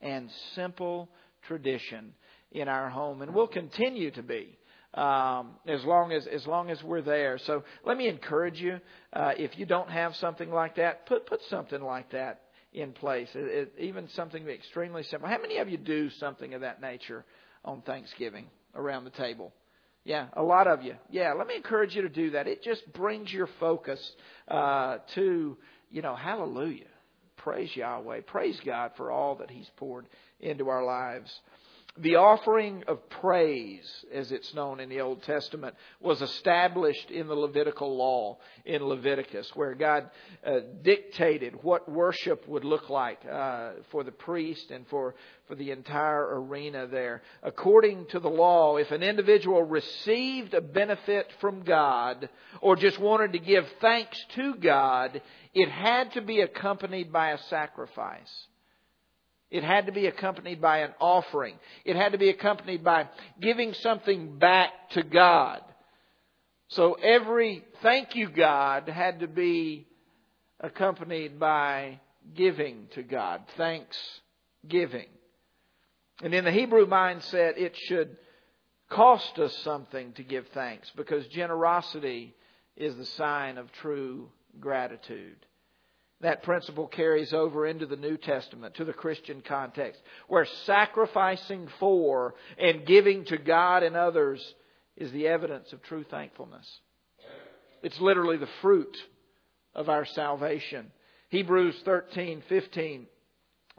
and 0.00 0.30
simple 0.54 1.08
tradition 1.42 2.14
in 2.52 2.68
our 2.68 2.88
home, 2.88 3.20
and 3.22 3.34
will 3.34 3.46
continue 3.46 4.10
to 4.12 4.22
be 4.22 4.56
um, 4.94 5.50
as 5.66 5.84
long 5.84 6.12
as 6.12 6.26
as 6.26 6.46
long 6.46 6.70
as 6.70 6.82
we're 6.82 7.02
there. 7.02 7.38
So 7.38 7.62
let 7.84 7.96
me 7.98 8.08
encourage 8.08 8.60
you. 8.60 8.80
Uh, 9.12 9.32
if 9.36 9.58
you 9.58 9.66
don't 9.66 9.90
have 9.90 10.16
something 10.16 10.50
like 10.50 10.76
that, 10.76 11.06
put 11.06 11.26
put 11.26 11.42
something 11.50 11.82
like 11.82 12.10
that 12.12 12.40
in 12.72 12.92
place. 12.92 13.28
It, 13.34 13.44
it, 13.44 13.74
even 13.78 14.08
something 14.10 14.48
extremely 14.48 15.02
simple. 15.02 15.28
How 15.28 15.40
many 15.40 15.58
of 15.58 15.68
you 15.68 15.76
do 15.76 16.10
something 16.10 16.54
of 16.54 16.62
that 16.62 16.80
nature 16.80 17.24
on 17.64 17.82
Thanksgiving 17.82 18.46
around 18.74 19.04
the 19.04 19.10
table? 19.10 19.52
Yeah, 20.08 20.28
a 20.32 20.42
lot 20.42 20.66
of 20.66 20.82
you. 20.82 20.94
Yeah, 21.10 21.34
let 21.34 21.46
me 21.46 21.54
encourage 21.54 21.94
you 21.94 22.00
to 22.00 22.08
do 22.08 22.30
that. 22.30 22.48
It 22.48 22.62
just 22.62 22.80
brings 22.94 23.30
your 23.30 23.46
focus 23.60 24.00
uh, 24.48 25.00
to 25.14 25.58
you 25.90 26.00
know, 26.00 26.16
Hallelujah. 26.16 26.86
Praise 27.36 27.68
Yahweh. 27.76 28.22
Praise 28.26 28.58
God 28.64 28.92
for 28.96 29.10
all 29.10 29.34
that 29.36 29.50
He's 29.50 29.68
poured 29.76 30.06
into 30.40 30.70
our 30.70 30.82
lives. 30.82 31.30
The 32.00 32.14
offering 32.14 32.84
of 32.86 33.10
praise, 33.10 34.04
as 34.14 34.30
it's 34.30 34.54
known 34.54 34.78
in 34.78 34.88
the 34.88 35.00
Old 35.00 35.24
Testament, 35.24 35.74
was 36.00 36.22
established 36.22 37.10
in 37.10 37.26
the 37.26 37.34
Levitical 37.34 37.96
law 37.96 38.38
in 38.64 38.84
Leviticus, 38.84 39.50
where 39.56 39.74
God 39.74 40.08
uh, 40.46 40.60
dictated 40.82 41.64
what 41.64 41.90
worship 41.90 42.46
would 42.46 42.64
look 42.64 42.88
like 42.88 43.18
uh, 43.26 43.70
for 43.90 44.04
the 44.04 44.12
priest 44.12 44.70
and 44.70 44.86
for, 44.86 45.16
for 45.48 45.56
the 45.56 45.72
entire 45.72 46.40
arena 46.40 46.86
there. 46.86 47.22
According 47.42 48.06
to 48.10 48.20
the 48.20 48.30
law, 48.30 48.76
if 48.76 48.92
an 48.92 49.02
individual 49.02 49.64
received 49.64 50.54
a 50.54 50.60
benefit 50.60 51.26
from 51.40 51.64
God 51.64 52.28
or 52.60 52.76
just 52.76 53.00
wanted 53.00 53.32
to 53.32 53.40
give 53.40 53.66
thanks 53.80 54.18
to 54.36 54.54
God, 54.54 55.20
it 55.52 55.68
had 55.68 56.12
to 56.12 56.20
be 56.20 56.42
accompanied 56.42 57.12
by 57.12 57.30
a 57.30 57.38
sacrifice. 57.48 58.46
It 59.50 59.64
had 59.64 59.86
to 59.86 59.92
be 59.92 60.06
accompanied 60.06 60.60
by 60.60 60.78
an 60.78 60.92
offering. 61.00 61.54
It 61.84 61.96
had 61.96 62.12
to 62.12 62.18
be 62.18 62.28
accompanied 62.28 62.84
by 62.84 63.08
giving 63.40 63.72
something 63.74 64.38
back 64.38 64.70
to 64.90 65.02
God. 65.02 65.62
So 66.68 66.94
every 66.94 67.64
thank 67.82 68.14
you, 68.14 68.28
God, 68.28 68.88
had 68.88 69.20
to 69.20 69.26
be 69.26 69.86
accompanied 70.60 71.40
by 71.40 72.00
giving 72.34 72.88
to 72.92 73.02
God. 73.02 73.42
Thanksgiving. 73.56 75.08
And 76.22 76.34
in 76.34 76.44
the 76.44 76.52
Hebrew 76.52 76.86
mindset, 76.86 77.56
it 77.56 77.74
should 77.76 78.16
cost 78.90 79.38
us 79.38 79.56
something 79.58 80.12
to 80.14 80.22
give 80.22 80.46
thanks 80.48 80.90
because 80.96 81.26
generosity 81.28 82.34
is 82.76 82.96
the 82.96 83.06
sign 83.06 83.56
of 83.56 83.70
true 83.72 84.28
gratitude. 84.60 85.36
That 86.20 86.42
principle 86.42 86.88
carries 86.88 87.32
over 87.32 87.66
into 87.66 87.86
the 87.86 87.96
New 87.96 88.16
Testament, 88.16 88.74
to 88.74 88.84
the 88.84 88.92
Christian 88.92 89.40
context, 89.40 90.00
where 90.26 90.46
sacrificing 90.64 91.68
for 91.78 92.34
and 92.58 92.86
giving 92.86 93.24
to 93.26 93.38
God 93.38 93.84
and 93.84 93.96
others 93.96 94.42
is 94.96 95.12
the 95.12 95.28
evidence 95.28 95.72
of 95.72 95.82
true 95.82 96.04
thankfulness. 96.04 96.66
It's 97.82 98.00
literally 98.00 98.36
the 98.36 98.48
fruit 98.60 98.96
of 99.74 99.88
our 99.88 100.04
salvation. 100.04 100.90
Hebrews 101.28 101.80
13:15 101.84 103.06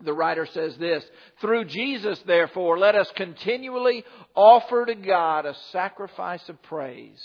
the 0.02 0.14
writer 0.14 0.46
says 0.46 0.78
this, 0.78 1.04
through 1.42 1.66
Jesus 1.66 2.18
therefore 2.20 2.80
let 2.80 2.96
us 2.96 3.12
continually 3.18 4.06
offer 4.34 4.86
to 4.86 4.96
God 4.96 5.46
a 5.46 5.54
sacrifice 5.74 6.48
of 6.48 6.62
praise 6.64 7.22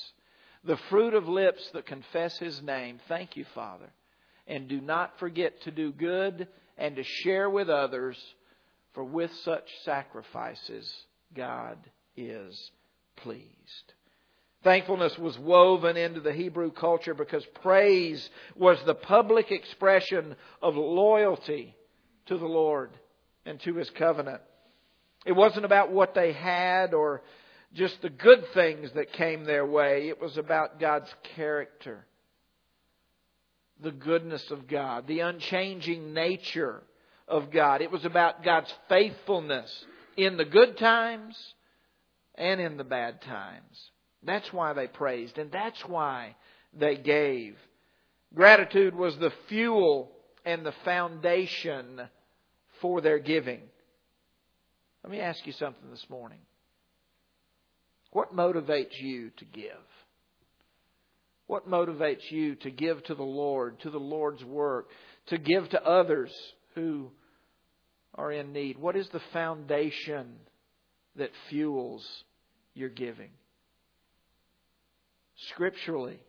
the 0.65 0.77
fruit 0.89 1.15
of 1.15 1.29
lips 1.29 1.71
that 1.73 1.87
confess 1.87 2.39
His 2.39 2.63
name. 2.63 2.99
Thank 3.07 3.37
you, 3.37 3.45
Father. 3.55 3.91
And 4.47 4.69
do 4.69 4.81
not 4.81 5.19
forget 5.19 5.63
to 5.63 5.71
do 5.71 5.93
good 5.93 6.49
and 6.77 6.97
to 6.97 7.03
share 7.03 7.49
with 7.49 7.71
others, 7.71 8.19
for 8.93 9.05
with 9.05 9.31
such 9.45 9.69
sacrifices, 9.85 10.93
God 11.35 11.79
is 12.17 12.71
pleased. 13.17 13.93
Thankfulness 14.63 15.19
was 15.19 15.39
woven 15.39 15.97
into 15.97 16.21
the 16.21 16.33
Hebrew 16.33 16.73
culture 16.73 17.15
because 17.15 17.45
praise 17.63 18.29
was 18.57 18.79
the 18.87 18.95
public 18.95 19.51
expression 19.51 20.37
of 20.63 20.75
loyalty 20.75 21.77
to 22.27 22.39
the 22.39 22.47
Lord 22.47 22.91
and 23.45 23.61
to 23.61 23.75
His 23.75 23.91
covenant. 23.91 24.41
It 25.27 25.33
wasn't 25.33 25.67
about 25.67 25.93
what 25.93 26.15
they 26.15 26.33
had 26.33 26.95
or 26.95 27.23
just 27.75 28.01
the 28.01 28.11
good 28.11 28.45
things 28.55 28.91
that 28.95 29.13
came 29.13 29.45
their 29.45 29.67
way. 29.67 30.09
It 30.09 30.21
was 30.21 30.39
about 30.39 30.81
God's 30.81 31.13
character, 31.37 32.07
the 33.83 33.93
goodness 33.93 34.51
of 34.51 34.69
God, 34.69 35.07
the 35.07 35.21
unchanging 35.21 36.15
nature 36.15 36.83
of 37.27 37.51
God. 37.51 37.83
It 37.83 37.91
was 37.91 38.05
about 38.05 38.45
God's 38.45 38.73
faithfulness 38.89 39.85
in 40.17 40.37
the 40.37 40.45
good 40.45 40.77
times 40.79 41.37
and 42.35 42.61
in 42.61 42.77
the 42.77 42.85
bad 42.85 43.23
times. 43.23 43.91
That's 44.23 44.53
why 44.53 44.73
they 44.73 44.87
praised, 44.87 45.39
and 45.39 45.51
that's 45.53 45.85
why 45.87 46.37
they 46.73 46.97
gave. 46.97 47.57
Gratitude 48.35 48.95
was 48.95 49.17
the 49.19 49.33
fuel 49.49 50.11
and 50.45 50.65
the 50.65 50.75
foundation 50.85 52.01
for 52.81 53.01
their 53.01 53.19
giving. 53.19 53.61
Let 55.03 55.11
me 55.11 55.21
ask 55.21 55.47
you 55.47 55.53
something 55.53 55.91
this 55.91 56.07
morning. 56.09 56.41
What 58.13 58.35
motivates 58.35 59.01
you 59.01 59.31
to 59.37 59.45
give? 59.45 59.71
What 61.47 61.69
motivates 61.69 62.31
you 62.31 62.55
to 62.57 62.71
give 62.71 63.03
to 63.05 63.15
the 63.15 63.23
Lord, 63.23 63.81
to 63.81 63.91
the 63.91 63.99
Lord's 63.99 64.43
work, 64.45 64.89
to 65.27 65.39
give 65.39 65.69
to 65.71 65.85
others 65.85 66.33
who 66.75 67.11
are 68.15 68.33
in 68.33 68.53
need? 68.53 68.79
What 68.79 68.97
is 68.97 69.09
the 69.11 69.21
foundation 69.33 70.37
that 71.17 71.31
fuels 71.51 72.07
your 72.75 72.89
giving? 72.89 73.31
Scripturally, 75.51 76.21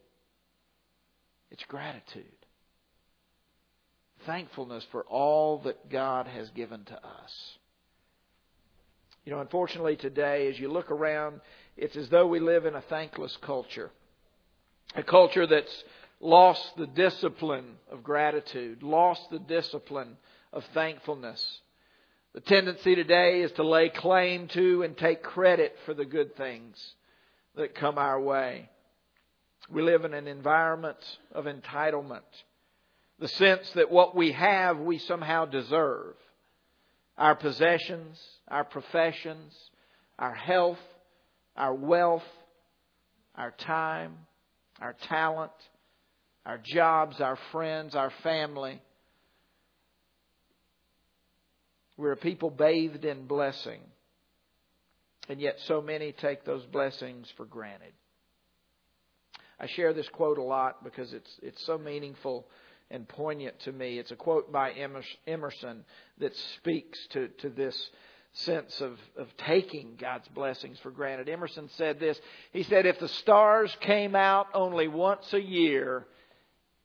it's 1.52 1.64
gratitude. 1.68 2.26
Thankfulness 4.26 4.84
for 4.92 5.04
all 5.04 5.60
that 5.60 5.90
God 5.90 6.28
has 6.28 6.50
given 6.50 6.84
to 6.86 6.96
us. 6.96 7.32
You 9.24 9.32
know, 9.32 9.40
unfortunately 9.40 9.96
today, 9.96 10.50
as 10.50 10.60
you 10.60 10.72
look 10.72 10.92
around, 10.92 11.42
it's 11.78 11.96
as 11.96 12.10
though 12.10 12.28
we 12.28 12.40
live 12.40 12.66
in 12.66 12.76
a 12.76 12.82
thankless 12.82 13.36
culture. 13.42 13.92
A 14.94 15.04
culture 15.04 15.48
that's 15.48 15.84
lost 16.20 16.76
the 16.78 16.88
discipline 16.88 17.76
of 17.92 18.04
gratitude, 18.04 18.84
lost 18.84 19.30
the 19.30 19.40
discipline 19.40 20.18
of 20.54 20.64
thankfulness. 20.74 21.60
The 22.34 22.42
tendency 22.42 22.96
today 22.96 23.42
is 23.42 23.52
to 23.54 23.64
lay 23.64 23.90
claim 23.90 24.48
to 24.50 24.84
and 24.84 24.98
take 24.98 25.24
credit 25.24 25.76
for 25.86 25.94
the 25.94 26.06
good 26.06 26.36
things 26.36 26.78
that 27.56 27.76
come 27.76 27.98
our 27.98 28.20
way. 28.20 28.70
We 29.70 29.82
live 29.82 30.06
in 30.06 30.14
an 30.14 30.28
environment 30.28 30.98
of 31.34 31.46
entitlement. 31.46 32.22
The 33.20 33.28
sense 33.30 33.70
that 33.72 33.90
what 33.90 34.16
we 34.16 34.34
have, 34.34 34.78
we 34.78 35.00
somehow 35.00 35.46
deserve. 35.46 36.16
Our 37.18 37.36
possessions, 37.36 38.20
our 38.48 38.66
professions, 38.66 39.54
our 40.20 40.34
health, 40.34 40.80
our 41.56 41.74
wealth, 41.74 42.28
our 43.36 43.52
time, 43.52 44.18
our 44.82 44.96
talent, 45.08 45.52
our 46.46 46.60
jobs, 46.64 47.22
our 47.22 47.38
friends, 47.52 47.96
our 47.96 48.12
family. 48.24 48.82
We're 51.98 52.14
a 52.14 52.18
people 52.18 52.50
bathed 52.50 53.06
in 53.06 53.26
blessing. 53.26 53.80
And 55.28 55.40
yet 55.40 55.56
so 55.66 55.82
many 55.82 56.12
take 56.12 56.46
those 56.46 56.64
blessings 56.66 57.32
for 57.36 57.46
granted. 57.46 57.94
I 59.60 59.68
share 59.76 59.94
this 59.94 60.08
quote 60.10 60.38
a 60.38 60.44
lot 60.44 60.84
because 60.84 61.14
it's 61.14 61.32
it's 61.42 61.66
so 61.66 61.78
meaningful 61.78 62.46
and 62.92 63.08
poignant 63.08 63.56
to 63.62 63.72
me. 63.72 63.98
It's 63.98 64.12
a 64.12 64.16
quote 64.16 64.52
by 64.52 64.72
Emerson 65.26 65.86
that 66.20 66.34
speaks 66.58 67.00
to, 67.14 67.30
to 67.40 67.50
this 67.50 67.90
sense 68.36 68.82
of, 68.82 68.98
of 69.18 69.28
taking 69.38 69.96
God's 69.98 70.28
blessings 70.30 70.78
for 70.80 70.92
granted. 70.92 71.30
Emerson 71.30 71.70
said 71.78 72.00
this. 72.00 72.20
He 72.52 72.64
said, 72.64 72.86
If 72.86 73.00
the 73.00 73.08
stars 73.08 73.76
came 73.82 74.16
out 74.16 74.48
only 74.54 74.88
once 74.88 75.34
a 75.34 75.42
year, 75.42 76.06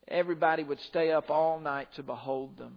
everybody 0.07 0.63
would 0.63 0.81
stay 0.81 1.11
up 1.11 1.31
all 1.31 1.59
night 1.59 1.89
to 1.97 2.03
behold 2.03 2.57
them. 2.57 2.77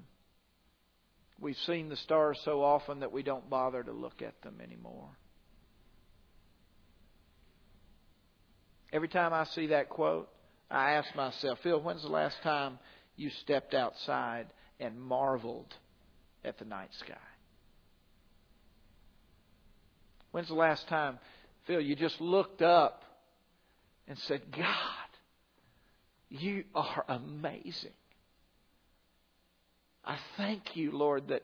We've 1.39 1.57
seen 1.57 1.89
the 1.89 1.97
stars 1.97 2.39
so 2.43 2.63
often 2.63 3.01
that 3.01 3.11
we 3.11 3.21
don't 3.21 3.49
bother 3.49 3.83
to 3.83 3.91
look 3.91 4.21
at 4.21 4.41
them 4.41 4.55
anymore. 4.63 5.09
Every 8.91 9.09
time 9.09 9.33
I 9.33 9.43
see 9.45 9.67
that 9.67 9.89
quote, 9.89 10.29
I 10.69 10.91
ask 10.93 11.15
myself, 11.15 11.59
Phil, 11.61 11.81
when's 11.81 12.03
the 12.03 12.09
last 12.09 12.41
time 12.43 12.79
you 13.15 13.29
stepped 13.29 13.73
outside 13.73 14.47
and 14.79 14.99
marveled 14.99 15.73
at 16.45 16.57
the 16.59 16.65
night 16.65 16.93
sky? 16.99 17.15
When's 20.33 20.47
the 20.47 20.55
last 20.55 20.87
time, 20.87 21.19
Phil, 21.67 21.79
you 21.79 21.95
just 21.95 22.19
looked 22.19 22.63
up 22.63 23.03
and 24.07 24.17
said, 24.17 24.41
God, 24.51 24.65
you 26.27 26.63
are 26.73 27.05
amazing. 27.07 27.93
I 30.03 30.17
thank 30.35 30.75
you, 30.75 30.91
Lord, 30.91 31.27
that 31.27 31.43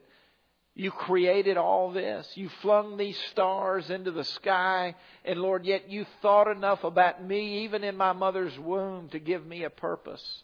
you 0.73 0.89
created 0.89 1.55
all 1.55 1.91
this. 1.91 2.31
You 2.33 2.49
flung 2.63 2.97
these 2.97 3.17
stars 3.29 3.91
into 3.91 4.09
the 4.09 4.23
sky. 4.23 4.95
And 5.23 5.39
Lord, 5.39 5.65
yet 5.65 5.91
you 5.91 6.07
thought 6.23 6.47
enough 6.49 6.83
about 6.83 7.23
me, 7.23 7.65
even 7.65 7.83
in 7.83 7.95
my 7.95 8.13
mother's 8.13 8.57
womb, 8.57 9.09
to 9.09 9.19
give 9.19 9.45
me 9.45 9.65
a 9.65 9.69
purpose 9.69 10.43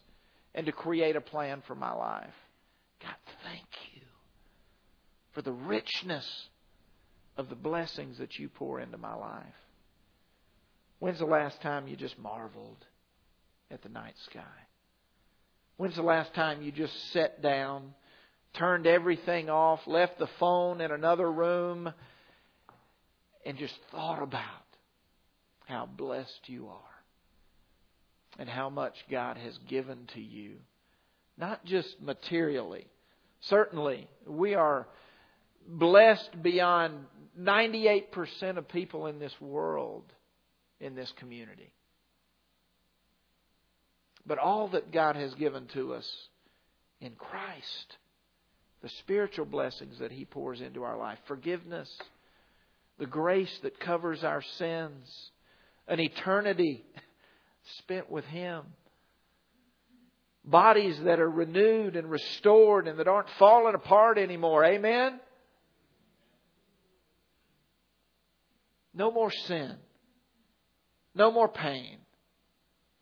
and 0.54 0.66
to 0.66 0.72
create 0.72 1.16
a 1.16 1.20
plan 1.20 1.64
for 1.66 1.74
my 1.74 1.92
life. 1.92 2.34
God, 3.02 3.16
thank 3.42 3.66
you 3.92 4.02
for 5.32 5.42
the 5.42 5.52
richness 5.52 6.48
of 7.36 7.48
the 7.48 7.54
blessings 7.54 8.18
that 8.18 8.38
you 8.38 8.48
pour 8.48 8.80
into 8.80 8.98
my 8.98 9.14
life. 9.14 9.44
When's 10.98 11.18
the 11.18 11.26
last 11.26 11.60
time 11.60 11.88
you 11.88 11.96
just 11.96 12.18
marveled 12.18 12.84
at 13.70 13.82
the 13.82 13.88
night 13.88 14.14
sky? 14.30 14.40
When's 15.76 15.96
the 15.96 16.02
last 16.02 16.34
time 16.34 16.62
you 16.62 16.72
just 16.72 17.12
sat 17.12 17.42
down? 17.42 17.94
turned 18.56 18.86
everything 18.86 19.50
off, 19.50 19.80
left 19.86 20.18
the 20.18 20.28
phone 20.38 20.80
in 20.80 20.90
another 20.90 21.30
room, 21.30 21.92
and 23.44 23.58
just 23.58 23.74
thought 23.90 24.22
about 24.22 24.42
how 25.66 25.86
blessed 25.86 26.40
you 26.46 26.68
are 26.68 26.80
and 28.38 28.48
how 28.48 28.68
much 28.68 28.94
God 29.10 29.36
has 29.36 29.56
given 29.68 30.08
to 30.14 30.20
you. 30.20 30.56
Not 31.38 31.64
just 31.64 32.00
materially. 32.00 32.86
Certainly, 33.40 34.08
we 34.26 34.54
are 34.54 34.86
blessed 35.68 36.42
beyond 36.42 36.94
98% 37.38 38.56
of 38.56 38.68
people 38.68 39.06
in 39.06 39.18
this 39.18 39.34
world, 39.40 40.04
in 40.80 40.94
this 40.94 41.12
community. 41.18 41.72
But 44.26 44.38
all 44.38 44.68
that 44.68 44.92
God 44.92 45.16
has 45.16 45.34
given 45.34 45.66
to 45.68 45.94
us 45.94 46.08
in 47.00 47.12
Christ 47.12 47.96
the 48.82 48.88
spiritual 49.00 49.46
blessings 49.46 49.98
that 49.98 50.12
He 50.12 50.24
pours 50.24 50.60
into 50.60 50.82
our 50.82 50.96
life 50.96 51.18
forgiveness, 51.26 51.90
the 52.98 53.06
grace 53.06 53.58
that 53.62 53.80
covers 53.80 54.24
our 54.24 54.42
sins, 54.58 55.30
an 55.88 56.00
eternity 56.00 56.84
spent 57.78 58.10
with 58.10 58.24
Him, 58.26 58.62
bodies 60.44 60.98
that 61.04 61.20
are 61.20 61.30
renewed 61.30 61.96
and 61.96 62.10
restored 62.10 62.86
and 62.88 62.98
that 62.98 63.08
aren't 63.08 63.28
falling 63.38 63.74
apart 63.74 64.18
anymore. 64.18 64.64
Amen? 64.64 65.20
No 68.96 69.10
more 69.10 69.30
sin. 69.30 69.76
No 71.14 71.30
more 71.30 71.48
pain. 71.48 71.98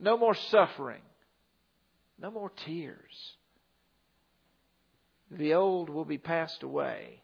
No 0.00 0.18
more 0.18 0.34
suffering. 0.34 1.02
No 2.20 2.32
more 2.32 2.50
tears. 2.66 3.36
The 5.30 5.54
old 5.54 5.88
will 5.88 6.04
be 6.04 6.18
passed 6.18 6.62
away, 6.62 7.22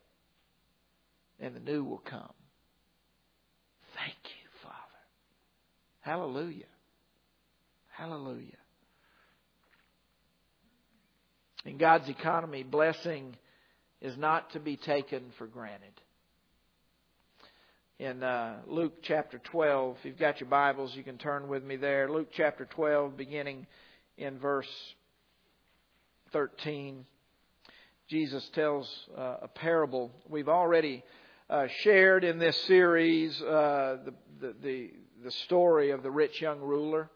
and 1.38 1.54
the 1.54 1.61
new 1.61 1.85
will 1.85 1.98
come. 1.98 2.33
Thank 3.96 4.16
you, 4.24 4.48
Father. 4.62 4.74
Hallelujah. 6.00 6.64
Hallelujah. 7.88 8.56
In 11.64 11.76
God's 11.76 12.09
economy, 12.09 12.62
blessing 12.62 13.37
is 14.00 14.16
not 14.16 14.52
to 14.52 14.61
be 14.61 14.76
taken 14.76 15.33
for 15.38 15.46
granted. 15.46 16.00
In 18.00 18.22
uh, 18.22 18.56
Luke 18.66 18.94
chapter 19.02 19.38
12. 19.38 19.96
If 19.98 20.04
you've 20.06 20.18
got 20.18 20.40
your 20.40 20.48
Bibles, 20.48 20.96
you 20.96 21.04
can 21.04 21.18
turn 21.18 21.48
with 21.48 21.62
me 21.62 21.76
there. 21.76 22.10
Luke 22.10 22.28
chapter 22.32 22.64
12, 22.64 23.14
beginning 23.14 23.66
in 24.16 24.38
verse 24.38 24.70
13. 26.32 27.04
Jesus 28.08 28.48
tells 28.54 28.90
uh, 29.18 29.36
a 29.42 29.48
parable. 29.48 30.10
We've 30.30 30.48
already 30.48 31.04
uh, 31.50 31.66
shared 31.80 32.24
in 32.24 32.38
this 32.38 32.56
series 32.62 33.38
uh, 33.42 33.98
the, 34.06 34.14
the, 34.40 34.54
the, 34.62 34.90
the, 35.24 35.30
story 35.30 35.90
of 35.90 36.02
the 36.02 36.10
rich 36.10 36.40
young 36.40 36.60
ruler 36.60 37.10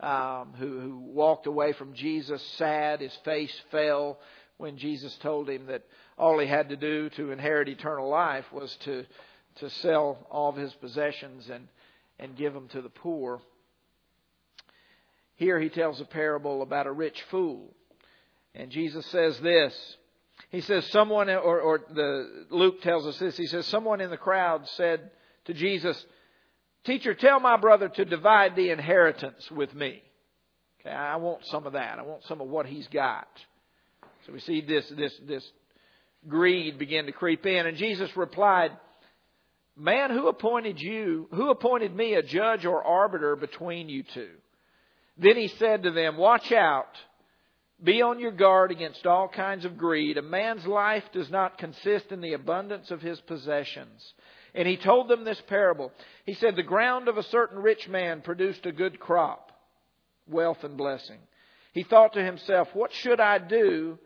um, 0.00 0.52
who, 0.58 0.80
who 0.80 0.98
walked 0.98 1.46
away 1.46 1.72
from 1.72 1.94
Jesus 1.94 2.42
sad. 2.58 3.00
His 3.00 3.16
face 3.24 3.58
fell 3.70 4.18
when 4.58 4.76
Jesus 4.76 5.16
told 5.22 5.48
him 5.48 5.64
that 5.68 5.82
all 6.18 6.38
he 6.38 6.46
had 6.46 6.68
to 6.68 6.76
do 6.76 7.08
to 7.10 7.32
inherit 7.32 7.70
eternal 7.70 8.10
life 8.10 8.44
was 8.52 8.76
to 8.84 9.06
to 9.56 9.70
sell 9.70 10.26
all 10.30 10.50
of 10.50 10.56
his 10.56 10.72
possessions 10.74 11.48
and, 11.50 11.68
and 12.18 12.36
give 12.36 12.54
them 12.54 12.68
to 12.68 12.82
the 12.82 12.88
poor. 12.88 13.40
Here 15.36 15.58
he 15.60 15.68
tells 15.68 16.00
a 16.00 16.04
parable 16.04 16.62
about 16.62 16.86
a 16.86 16.92
rich 16.92 17.20
fool. 17.30 17.74
And 18.54 18.70
Jesus 18.70 19.06
says 19.06 19.38
this. 19.40 19.74
He 20.50 20.60
says, 20.60 20.86
someone, 20.90 21.28
or, 21.28 21.60
or 21.60 21.80
the, 21.92 22.46
Luke 22.50 22.82
tells 22.82 23.06
us 23.06 23.18
this. 23.18 23.36
He 23.36 23.46
says, 23.46 23.66
someone 23.66 24.00
in 24.00 24.10
the 24.10 24.16
crowd 24.16 24.66
said 24.70 25.10
to 25.44 25.54
Jesus, 25.54 26.04
Teacher, 26.84 27.14
tell 27.14 27.40
my 27.40 27.56
brother 27.56 27.88
to 27.88 28.04
divide 28.04 28.56
the 28.56 28.70
inheritance 28.70 29.50
with 29.50 29.74
me. 29.74 30.02
Okay, 30.80 30.94
I 30.94 31.16
want 31.16 31.44
some 31.46 31.66
of 31.66 31.74
that. 31.74 31.98
I 31.98 32.02
want 32.02 32.24
some 32.24 32.40
of 32.40 32.48
what 32.48 32.66
he's 32.66 32.88
got. 32.88 33.28
So 34.26 34.32
we 34.32 34.40
see 34.40 34.62
this, 34.62 34.88
this, 34.96 35.14
this 35.26 35.46
greed 36.26 36.78
begin 36.78 37.06
to 37.06 37.12
creep 37.12 37.44
in. 37.44 37.66
And 37.66 37.76
Jesus 37.76 38.16
replied, 38.16 38.72
Man, 39.76 40.10
who 40.10 40.28
appointed 40.28 40.80
you, 40.80 41.28
who 41.32 41.50
appointed 41.50 41.94
me 41.94 42.14
a 42.14 42.22
judge 42.22 42.66
or 42.66 42.84
arbiter 42.84 43.36
between 43.36 43.88
you 43.88 44.02
two? 44.02 44.30
Then 45.16 45.36
he 45.36 45.48
said 45.48 45.82
to 45.82 45.90
them, 45.90 46.16
Watch 46.16 46.52
out. 46.52 46.96
Be 47.82 48.02
on 48.02 48.20
your 48.20 48.32
guard 48.32 48.70
against 48.70 49.06
all 49.06 49.28
kinds 49.28 49.64
of 49.64 49.78
greed. 49.78 50.18
A 50.18 50.22
man's 50.22 50.66
life 50.66 51.04
does 51.12 51.30
not 51.30 51.56
consist 51.56 52.12
in 52.12 52.20
the 52.20 52.34
abundance 52.34 52.90
of 52.90 53.00
his 53.00 53.18
possessions. 53.22 54.12
And 54.54 54.68
he 54.68 54.76
told 54.76 55.08
them 55.08 55.24
this 55.24 55.40
parable. 55.48 55.92
He 56.26 56.34
said, 56.34 56.56
The 56.56 56.62
ground 56.62 57.08
of 57.08 57.16
a 57.16 57.22
certain 57.22 57.58
rich 57.58 57.88
man 57.88 58.20
produced 58.20 58.66
a 58.66 58.72
good 58.72 59.00
crop, 59.00 59.52
wealth 60.28 60.62
and 60.62 60.76
blessing. 60.76 61.20
He 61.72 61.84
thought 61.84 62.12
to 62.14 62.24
himself, 62.24 62.68
What 62.74 62.92
should 62.92 63.20
I 63.20 63.38
do? 63.38 63.98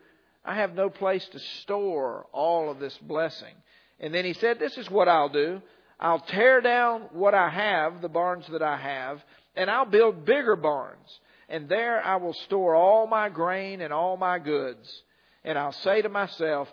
I 0.45 0.55
have 0.55 0.73
no 0.73 0.89
place 0.89 1.27
to 1.29 1.39
store 1.61 2.27
all 2.31 2.69
of 2.69 2.79
this 2.79 2.97
blessing. 2.99 3.55
And 3.99 4.13
then 4.13 4.25
he 4.25 4.33
said, 4.33 4.59
This 4.59 4.77
is 4.77 4.89
what 4.89 5.07
I'll 5.07 5.29
do. 5.29 5.61
I'll 5.99 6.19
tear 6.19 6.61
down 6.61 7.03
what 7.13 7.33
I 7.33 7.49
have, 7.49 8.01
the 8.01 8.09
barns 8.09 8.45
that 8.51 8.61
I 8.61 8.77
have, 8.77 9.21
and 9.55 9.69
I'll 9.69 9.85
build 9.85 10.25
bigger 10.25 10.55
barns. 10.55 11.19
And 11.47 11.69
there 11.69 12.03
I 12.03 12.17
will 12.17 12.33
store 12.33 12.75
all 12.75 13.07
my 13.07 13.29
grain 13.29 13.81
and 13.81 13.93
all 13.93 14.17
my 14.17 14.39
goods. 14.39 15.03
And 15.43 15.57
I'll 15.57 15.71
say 15.71 16.01
to 16.01 16.09
myself, 16.09 16.67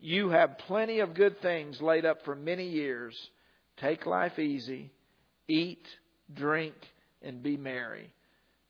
You 0.00 0.30
have 0.30 0.58
plenty 0.58 1.00
of 1.00 1.14
good 1.14 1.40
things 1.40 1.80
laid 1.80 2.04
up 2.04 2.24
for 2.24 2.34
many 2.34 2.68
years. 2.68 3.16
Take 3.78 4.06
life 4.06 4.38
easy, 4.38 4.90
eat, 5.48 5.86
drink, 6.34 6.74
and 7.22 7.42
be 7.42 7.56
merry. 7.56 8.10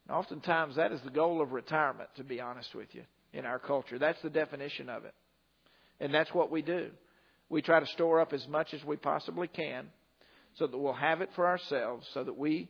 And 0.06 0.16
oftentimes 0.16 0.76
that 0.76 0.92
is 0.92 1.00
the 1.02 1.10
goal 1.10 1.40
of 1.40 1.52
retirement, 1.52 2.10
to 2.16 2.24
be 2.24 2.40
honest 2.40 2.74
with 2.74 2.94
you, 2.94 3.02
in 3.32 3.46
our 3.46 3.58
culture. 3.58 3.98
That's 3.98 4.20
the 4.22 4.30
definition 4.30 4.88
of 4.88 5.04
it. 5.04 5.14
And 6.00 6.12
that's 6.12 6.32
what 6.34 6.50
we 6.50 6.62
do. 6.62 6.90
We 7.48 7.62
try 7.62 7.80
to 7.80 7.86
store 7.86 8.20
up 8.20 8.32
as 8.32 8.46
much 8.48 8.74
as 8.74 8.84
we 8.84 8.96
possibly 8.96 9.48
can 9.48 9.86
so 10.54 10.66
that 10.66 10.76
we'll 10.76 10.92
have 10.92 11.20
it 11.20 11.30
for 11.34 11.46
ourselves 11.46 12.08
so 12.12 12.24
that 12.24 12.36
we 12.36 12.68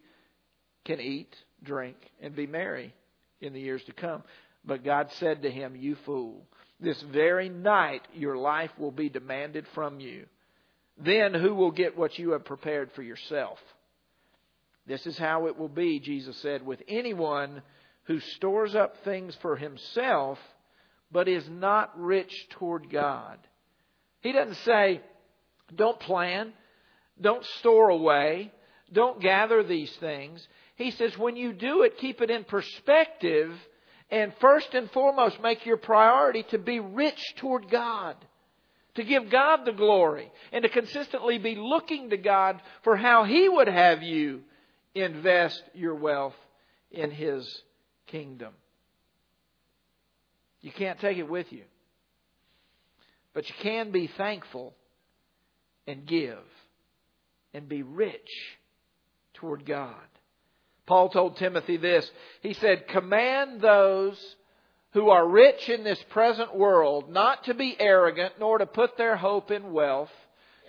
can 0.85 1.01
eat, 1.01 1.35
drink, 1.62 1.97
and 2.21 2.35
be 2.35 2.47
merry 2.47 2.95
in 3.41 3.53
the 3.53 3.61
years 3.61 3.83
to 3.85 3.93
come. 3.93 4.23
But 4.65 4.85
God 4.85 5.11
said 5.12 5.43
to 5.43 5.51
him, 5.51 5.77
You 5.77 5.97
fool, 6.05 6.47
this 6.81 7.01
very 7.03 7.49
night 7.49 8.03
your 8.15 8.37
life 8.37 8.71
will 8.79 8.91
be 8.91 9.09
demanded 9.09 9.67
from 9.75 10.01
you. 10.01 10.27
Then 10.99 11.35
who 11.35 11.55
will 11.55 11.71
get 11.71 11.97
what 11.97 12.19
you 12.19 12.33
have 12.33 12.45
prepared 12.45 12.91
for 12.93 13.03
yourself? 13.03 13.59
This 14.87 15.07
is 15.07 15.19
how 15.19 15.47
it 15.47 15.59
will 15.59 15.69
be, 15.69 16.01
Jesus 16.01 16.37
said, 16.39 16.65
with 16.65 16.83
anyone 16.89 17.62
who 18.05 18.21
stores 18.21 18.75
up 18.75 18.97
things 19.05 19.37
for 19.43 19.57
himself, 19.57 20.39
but 21.11 21.29
is 21.29 21.49
not 21.49 21.99
rich 22.01 22.33
toward 22.51 22.91
God. 22.91 23.39
He 24.20 24.33
doesn't 24.33 24.57
say, 24.64 25.00
don't 25.74 25.98
plan, 26.00 26.52
don't 27.20 27.44
store 27.59 27.90
away, 27.90 28.52
don't 28.92 29.20
gather 29.20 29.62
these 29.62 29.94
things. 29.96 30.46
He 30.76 30.90
says, 30.90 31.16
when 31.16 31.37
you 31.37 31.52
do 31.52 31.83
it, 31.83 31.98
keep 31.98 32.20
it 32.20 32.31
in 32.31 32.44
perspective, 32.44 33.52
and 34.11 34.33
first 34.40 34.74
and 34.74 34.90
foremost, 34.90 35.40
make 35.40 35.66
your 35.66 35.79
priority 35.79 36.44
to 36.50 36.59
be 36.59 36.81
rich 36.81 37.20
toward 37.37 37.70
God, 37.70 38.16
to 38.94 39.02
give 39.02 39.31
God 39.31 39.64
the 39.64 39.72
glory, 39.72 40.31
and 40.52 40.62
to 40.62 40.68
consistently 40.68 41.38
be 41.38 41.55
looking 41.57 42.11
to 42.11 42.16
God 42.16 42.61
for 42.85 42.96
how 42.96 43.24
He 43.24 43.48
would 43.48 43.68
have 43.68 44.02
you 44.02 44.42
invest 44.94 45.62
your 45.74 45.94
wealth 45.94 46.37
in 46.90 47.11
His 47.11 47.62
kingdom. 48.07 48.52
You 50.61 50.72
can't 50.72 51.00
take 51.00 51.18
it 51.18 51.29
with 51.29 51.52
you. 51.52 51.62
But 53.37 53.51
you 53.51 53.55
can 53.61 53.90
be 53.90 54.07
thankful 54.07 54.72
and 55.87 56.07
give 56.07 56.38
and 57.53 57.68
be 57.68 57.83
rich 57.83 58.31
toward 59.35 59.66
God. 59.66 59.94
Paul 60.87 61.11
told 61.11 61.37
Timothy 61.37 61.77
this. 61.77 62.11
He 62.40 62.55
said, 62.55 62.88
Command 62.88 63.61
those 63.61 64.16
who 64.92 65.11
are 65.11 65.29
rich 65.29 65.68
in 65.68 65.85
this 65.85 66.03
present 66.09 66.57
world 66.57 67.11
not 67.11 67.44
to 67.44 67.53
be 67.53 67.77
arrogant, 67.79 68.33
nor 68.40 68.57
to 68.57 68.64
put 68.64 68.96
their 68.96 69.16
hope 69.16 69.51
in 69.51 69.70
wealth, 69.70 70.09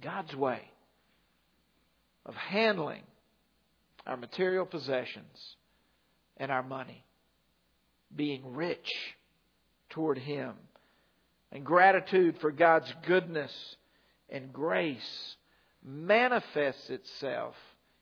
God's 0.00 0.34
way 0.34 0.62
of 2.26 2.34
handling 2.34 3.02
our 4.06 4.16
material 4.16 4.66
possessions, 4.66 5.56
and 6.36 6.50
our 6.50 6.62
money. 6.62 7.04
Being 8.14 8.54
rich 8.54 8.90
toward 9.90 10.18
Him. 10.18 10.54
And 11.52 11.64
gratitude 11.64 12.38
for 12.40 12.50
God's 12.50 12.92
goodness 13.06 13.52
and 14.28 14.52
grace 14.52 15.36
manifests 15.82 16.90
itself 16.90 17.54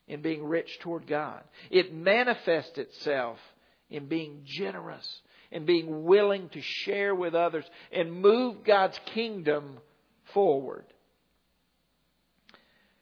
in 0.07 0.21
being 0.21 0.43
rich 0.45 0.79
toward 0.81 1.07
God. 1.07 1.43
It 1.69 1.93
manifests 1.93 2.77
itself 2.77 3.37
in 3.89 4.07
being 4.07 4.41
generous 4.43 5.21
and 5.51 5.65
being 5.65 6.03
willing 6.03 6.49
to 6.49 6.61
share 6.61 7.13
with 7.13 7.35
others 7.35 7.65
and 7.91 8.11
move 8.11 8.63
God's 8.63 8.99
kingdom 9.13 9.77
forward. 10.33 10.85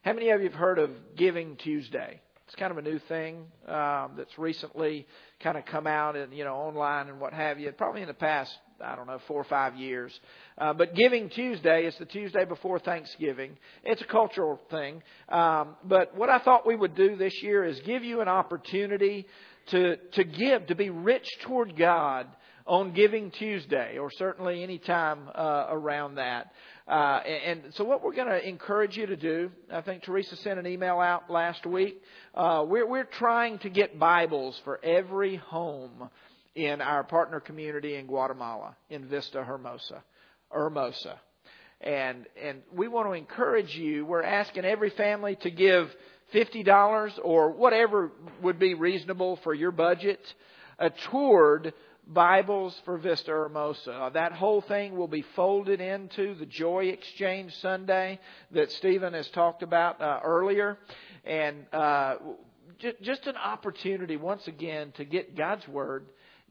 How 0.03 0.13
many 0.13 0.29
of 0.31 0.41
you 0.41 0.49
have 0.49 0.57
heard 0.57 0.79
of 0.79 0.89
Giving 1.15 1.57
Tuesday? 1.57 2.19
It's 2.47 2.55
kind 2.55 2.71
of 2.71 2.79
a 2.79 2.81
new 2.81 2.97
thing 3.07 3.45
um, 3.67 4.13
that's 4.17 4.35
recently 4.35 5.05
kind 5.41 5.59
of 5.59 5.65
come 5.65 5.85
out 5.85 6.15
and 6.15 6.33
you 6.33 6.43
know 6.43 6.55
online 6.55 7.07
and 7.07 7.19
what 7.19 7.33
have 7.33 7.59
you. 7.59 7.71
Probably 7.71 8.01
in 8.01 8.07
the 8.07 8.15
past, 8.15 8.51
I 8.83 8.95
don't 8.95 9.05
know, 9.05 9.19
four 9.27 9.39
or 9.39 9.43
five 9.43 9.75
years. 9.75 10.11
Uh, 10.57 10.73
but 10.73 10.95
Giving 10.95 11.29
Tuesday 11.29 11.85
is 11.85 11.95
the 11.99 12.05
Tuesday 12.05 12.45
before 12.45 12.79
Thanksgiving. 12.79 13.55
It's 13.83 14.01
a 14.01 14.05
cultural 14.05 14.59
thing. 14.71 15.03
Um, 15.29 15.75
but 15.83 16.17
what 16.17 16.31
I 16.31 16.39
thought 16.39 16.65
we 16.65 16.75
would 16.75 16.95
do 16.95 17.15
this 17.15 17.43
year 17.43 17.63
is 17.63 17.79
give 17.81 18.03
you 18.03 18.21
an 18.21 18.27
opportunity 18.27 19.27
to 19.67 19.97
to 20.13 20.23
give, 20.23 20.65
to 20.65 20.75
be 20.75 20.89
rich 20.89 21.27
toward 21.43 21.77
God 21.77 22.25
on 22.65 22.93
Giving 22.93 23.31
Tuesday, 23.31 23.97
or 23.97 24.09
certainly 24.11 24.63
any 24.63 24.77
time 24.77 25.29
uh, 25.33 25.67
around 25.69 26.15
that. 26.15 26.51
Uh, 26.87 27.21
and, 27.25 27.63
and, 27.63 27.73
so, 27.73 27.83
what 27.83 28.03
we're 28.03 28.15
going 28.15 28.27
to 28.27 28.47
encourage 28.47 28.97
you 28.97 29.05
to 29.05 29.15
do, 29.15 29.51
I 29.71 29.81
think 29.81 30.03
Teresa 30.03 30.35
sent 30.37 30.59
an 30.59 30.67
email 30.67 30.99
out 30.99 31.29
last 31.29 31.65
week. 31.65 32.01
Uh, 32.35 32.65
we're, 32.67 32.87
we're 32.87 33.03
trying 33.03 33.59
to 33.59 33.69
get 33.69 33.97
Bibles 33.97 34.59
for 34.63 34.83
every 34.83 35.37
home 35.37 36.09
in 36.55 36.81
our 36.81 37.03
partner 37.03 37.39
community 37.39 37.95
in 37.95 38.07
Guatemala, 38.07 38.75
in 38.89 39.07
Vista 39.07 39.43
Hermosa. 39.43 40.03
Hermosa. 40.49 41.19
And, 41.79 42.25
and 42.41 42.61
we 42.73 42.87
want 42.87 43.07
to 43.07 43.13
encourage 43.13 43.73
you. 43.75 44.05
We're 44.05 44.23
asking 44.23 44.65
every 44.65 44.91
family 44.91 45.37
to 45.41 45.49
give 45.49 45.89
$50 46.33 47.11
or 47.23 47.51
whatever 47.51 48.11
would 48.41 48.59
be 48.59 48.73
reasonable 48.73 49.39
for 49.43 49.53
your 49.53 49.71
budget 49.71 50.19
uh, 50.81 50.89
toward 51.11 51.73
Bibles 52.07 52.79
for 52.83 52.97
Vista 52.97 53.31
Hermosa. 53.31 54.09
That 54.13 54.33
whole 54.33 54.61
thing 54.61 54.97
will 54.97 55.07
be 55.07 55.23
folded 55.35 55.79
into 55.79 56.33
the 56.35 56.47
Joy 56.47 56.85
Exchange 56.87 57.55
Sunday 57.57 58.19
that 58.51 58.71
Stephen 58.71 59.13
has 59.13 59.29
talked 59.29 59.61
about 59.61 60.01
uh, 60.01 60.19
earlier. 60.23 60.77
And 61.23 61.65
uh, 61.71 62.15
j- 62.79 62.95
just 63.03 63.27
an 63.27 63.37
opportunity, 63.37 64.17
once 64.17 64.47
again, 64.47 64.91
to 64.93 65.05
get 65.05 65.37
God's 65.37 65.67
Word, 65.67 66.07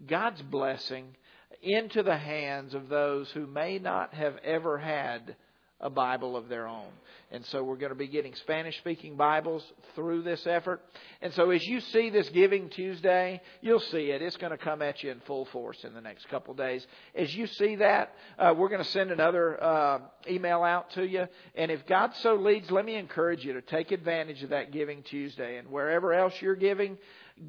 God's 0.07 0.40
blessing 0.43 1.16
into 1.61 2.03
the 2.03 2.16
hands 2.16 2.73
of 2.73 2.88
those 2.88 3.29
who 3.33 3.47
may 3.47 3.79
not 3.79 4.14
have 4.14 4.37
ever 4.45 4.79
had 4.79 5.35
a 5.81 5.90
Bible 5.90 6.37
of 6.37 6.49
their 6.49 6.66
own. 6.66 6.88
And 7.33 7.47
so 7.47 7.62
we're 7.62 7.77
going 7.77 7.93
to 7.93 7.99
be 7.99 8.09
getting 8.09 8.35
Spanish 8.35 8.77
speaking 8.79 9.16
Bibles 9.16 9.64
through 9.95 10.23
this 10.23 10.47
effort. 10.47 10.83
And 11.23 11.33
so 11.35 11.51
as 11.51 11.64
you 11.64 11.81
see 11.81 12.11
this 12.11 12.29
Giving 12.31 12.71
Tuesday, 12.71 13.40
you'll 13.61 13.79
see 13.81 14.11
it. 14.11 14.21
It's 14.21 14.37
going 14.37 14.51
to 14.51 14.59
come 14.59 14.83
at 14.83 15.03
you 15.03 15.12
in 15.12 15.21
full 15.21 15.45
force 15.47 15.85
in 15.85 15.95
the 15.95 16.01
next 16.01 16.29
couple 16.29 16.55
days. 16.55 16.85
As 17.14 17.35
you 17.35 17.47
see 17.47 17.77
that, 17.77 18.14
uh, 18.38 18.53
we're 18.57 18.69
going 18.69 18.83
to 18.83 18.90
send 18.90 19.12
another 19.12 19.62
uh, 19.62 19.99
email 20.29 20.64
out 20.64 20.90
to 20.93 21.07
you. 21.07 21.27
And 21.55 21.71
if 21.71 21.87
God 21.87 22.14
so 22.16 22.35
leads, 22.35 22.71
let 22.71 22.85
me 22.85 22.97
encourage 22.97 23.45
you 23.45 23.53
to 23.53 23.62
take 23.62 23.93
advantage 23.93 24.43
of 24.43 24.51
that 24.51 24.73
Giving 24.73 25.03
Tuesday. 25.05 25.59
And 25.59 25.69
wherever 25.69 26.12
else 26.12 26.35
you're 26.40 26.57
giving, 26.57 26.99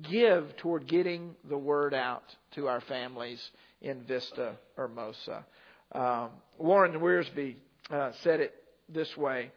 give 0.04 0.56
toward 0.58 0.88
getting 0.88 1.36
the 1.50 1.58
word 1.58 1.94
out 1.94 2.24
to 2.52 2.68
our 2.68 2.82
families 2.82 3.42
in 3.82 4.04
Vista 4.04 4.58
Hermosa. 4.76 5.44
Um, 5.92 6.30
Warren 6.58 6.94
Wiersbe 6.94 7.56
uh, 7.92 8.12
said 8.24 8.40
it 8.40 8.54
this 8.90 9.16
way 9.18 9.52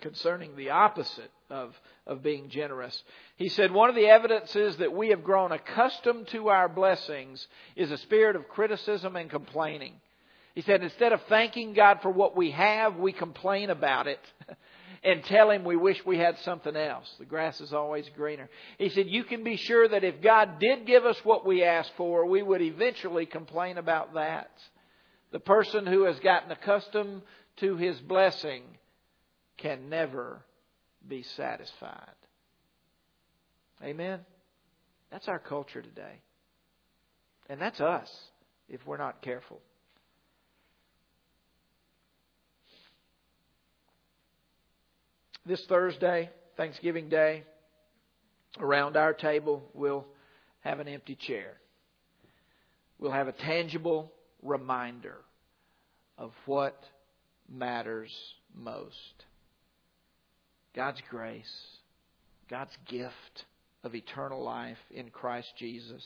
concerning 0.00 0.56
the 0.56 0.70
opposite 0.70 1.30
of, 1.50 1.72
of 2.06 2.22
being 2.22 2.50
generous. 2.50 3.02
He 3.36 3.48
said, 3.48 3.72
One 3.72 3.88
of 3.88 3.94
the 3.94 4.06
evidences 4.06 4.76
that 4.78 4.92
we 4.92 5.10
have 5.10 5.24
grown 5.24 5.52
accustomed 5.52 6.28
to 6.28 6.48
our 6.48 6.68
blessings 6.68 7.46
is 7.76 7.90
a 7.90 7.98
spirit 7.98 8.36
of 8.36 8.48
criticism 8.48 9.16
and 9.16 9.30
complaining. 9.30 9.94
He 10.54 10.62
said, 10.62 10.82
Instead 10.82 11.12
of 11.12 11.22
thanking 11.28 11.74
God 11.74 12.00
for 12.02 12.10
what 12.10 12.36
we 12.36 12.50
have, 12.50 12.96
we 12.96 13.12
complain 13.12 13.70
about 13.70 14.06
it. 14.06 14.20
and 15.04 15.22
tell 15.24 15.50
him 15.50 15.64
we 15.64 15.76
wish 15.76 16.04
we 16.04 16.18
had 16.18 16.38
something 16.40 16.74
else. 16.74 17.08
The 17.18 17.26
grass 17.26 17.60
is 17.60 17.72
always 17.72 18.08
greener. 18.16 18.48
He 18.78 18.88
said, 18.88 19.06
You 19.06 19.24
can 19.24 19.44
be 19.44 19.56
sure 19.56 19.86
that 19.86 20.02
if 20.02 20.22
God 20.22 20.58
did 20.58 20.86
give 20.86 21.04
us 21.04 21.18
what 21.24 21.46
we 21.46 21.62
asked 21.62 21.92
for, 21.96 22.26
we 22.26 22.42
would 22.42 22.62
eventually 22.62 23.26
complain 23.26 23.76
about 23.76 24.14
that. 24.14 24.50
The 25.30 25.40
person 25.40 25.86
who 25.86 26.04
has 26.04 26.18
gotten 26.20 26.50
accustomed 26.52 27.22
to 27.58 27.76
his 27.76 27.98
blessing 28.00 28.62
can 29.56 29.88
never 29.88 30.42
be 31.06 31.22
satisfied. 31.36 32.10
Amen? 33.82 34.20
That's 35.10 35.28
our 35.28 35.38
culture 35.38 35.82
today. 35.82 36.20
And 37.48 37.60
that's 37.60 37.80
us 37.80 38.10
if 38.68 38.80
we're 38.86 38.96
not 38.96 39.22
careful. 39.22 39.60
This 45.46 45.62
Thursday, 45.68 46.30
Thanksgiving 46.56 47.10
Day, 47.10 47.44
around 48.58 48.96
our 48.96 49.12
table, 49.12 49.62
we'll 49.74 50.06
have 50.60 50.80
an 50.80 50.88
empty 50.88 51.16
chair. 51.16 51.54
We'll 52.98 53.12
have 53.12 53.28
a 53.28 53.32
tangible 53.32 54.10
reminder 54.42 55.16
of 56.16 56.32
what 56.46 56.82
matters 57.52 58.12
most. 58.54 59.24
God's 60.74 61.00
grace, 61.08 61.54
God's 62.50 62.76
gift 62.86 63.44
of 63.82 63.94
eternal 63.94 64.42
life 64.42 64.78
in 64.90 65.10
Christ 65.10 65.52
Jesus. 65.58 66.04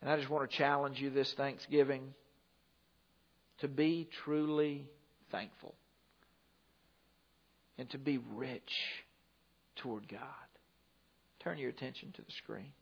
And 0.00 0.10
I 0.10 0.16
just 0.16 0.30
want 0.30 0.50
to 0.50 0.56
challenge 0.56 1.00
you 1.00 1.10
this 1.10 1.32
Thanksgiving 1.34 2.14
to 3.58 3.68
be 3.68 4.08
truly 4.24 4.86
thankful 5.30 5.74
and 7.76 7.88
to 7.90 7.98
be 7.98 8.18
rich 8.34 8.72
toward 9.76 10.08
God. 10.08 10.20
Turn 11.40 11.58
your 11.58 11.70
attention 11.70 12.12
to 12.12 12.22
the 12.22 12.32
screen. 12.32 12.72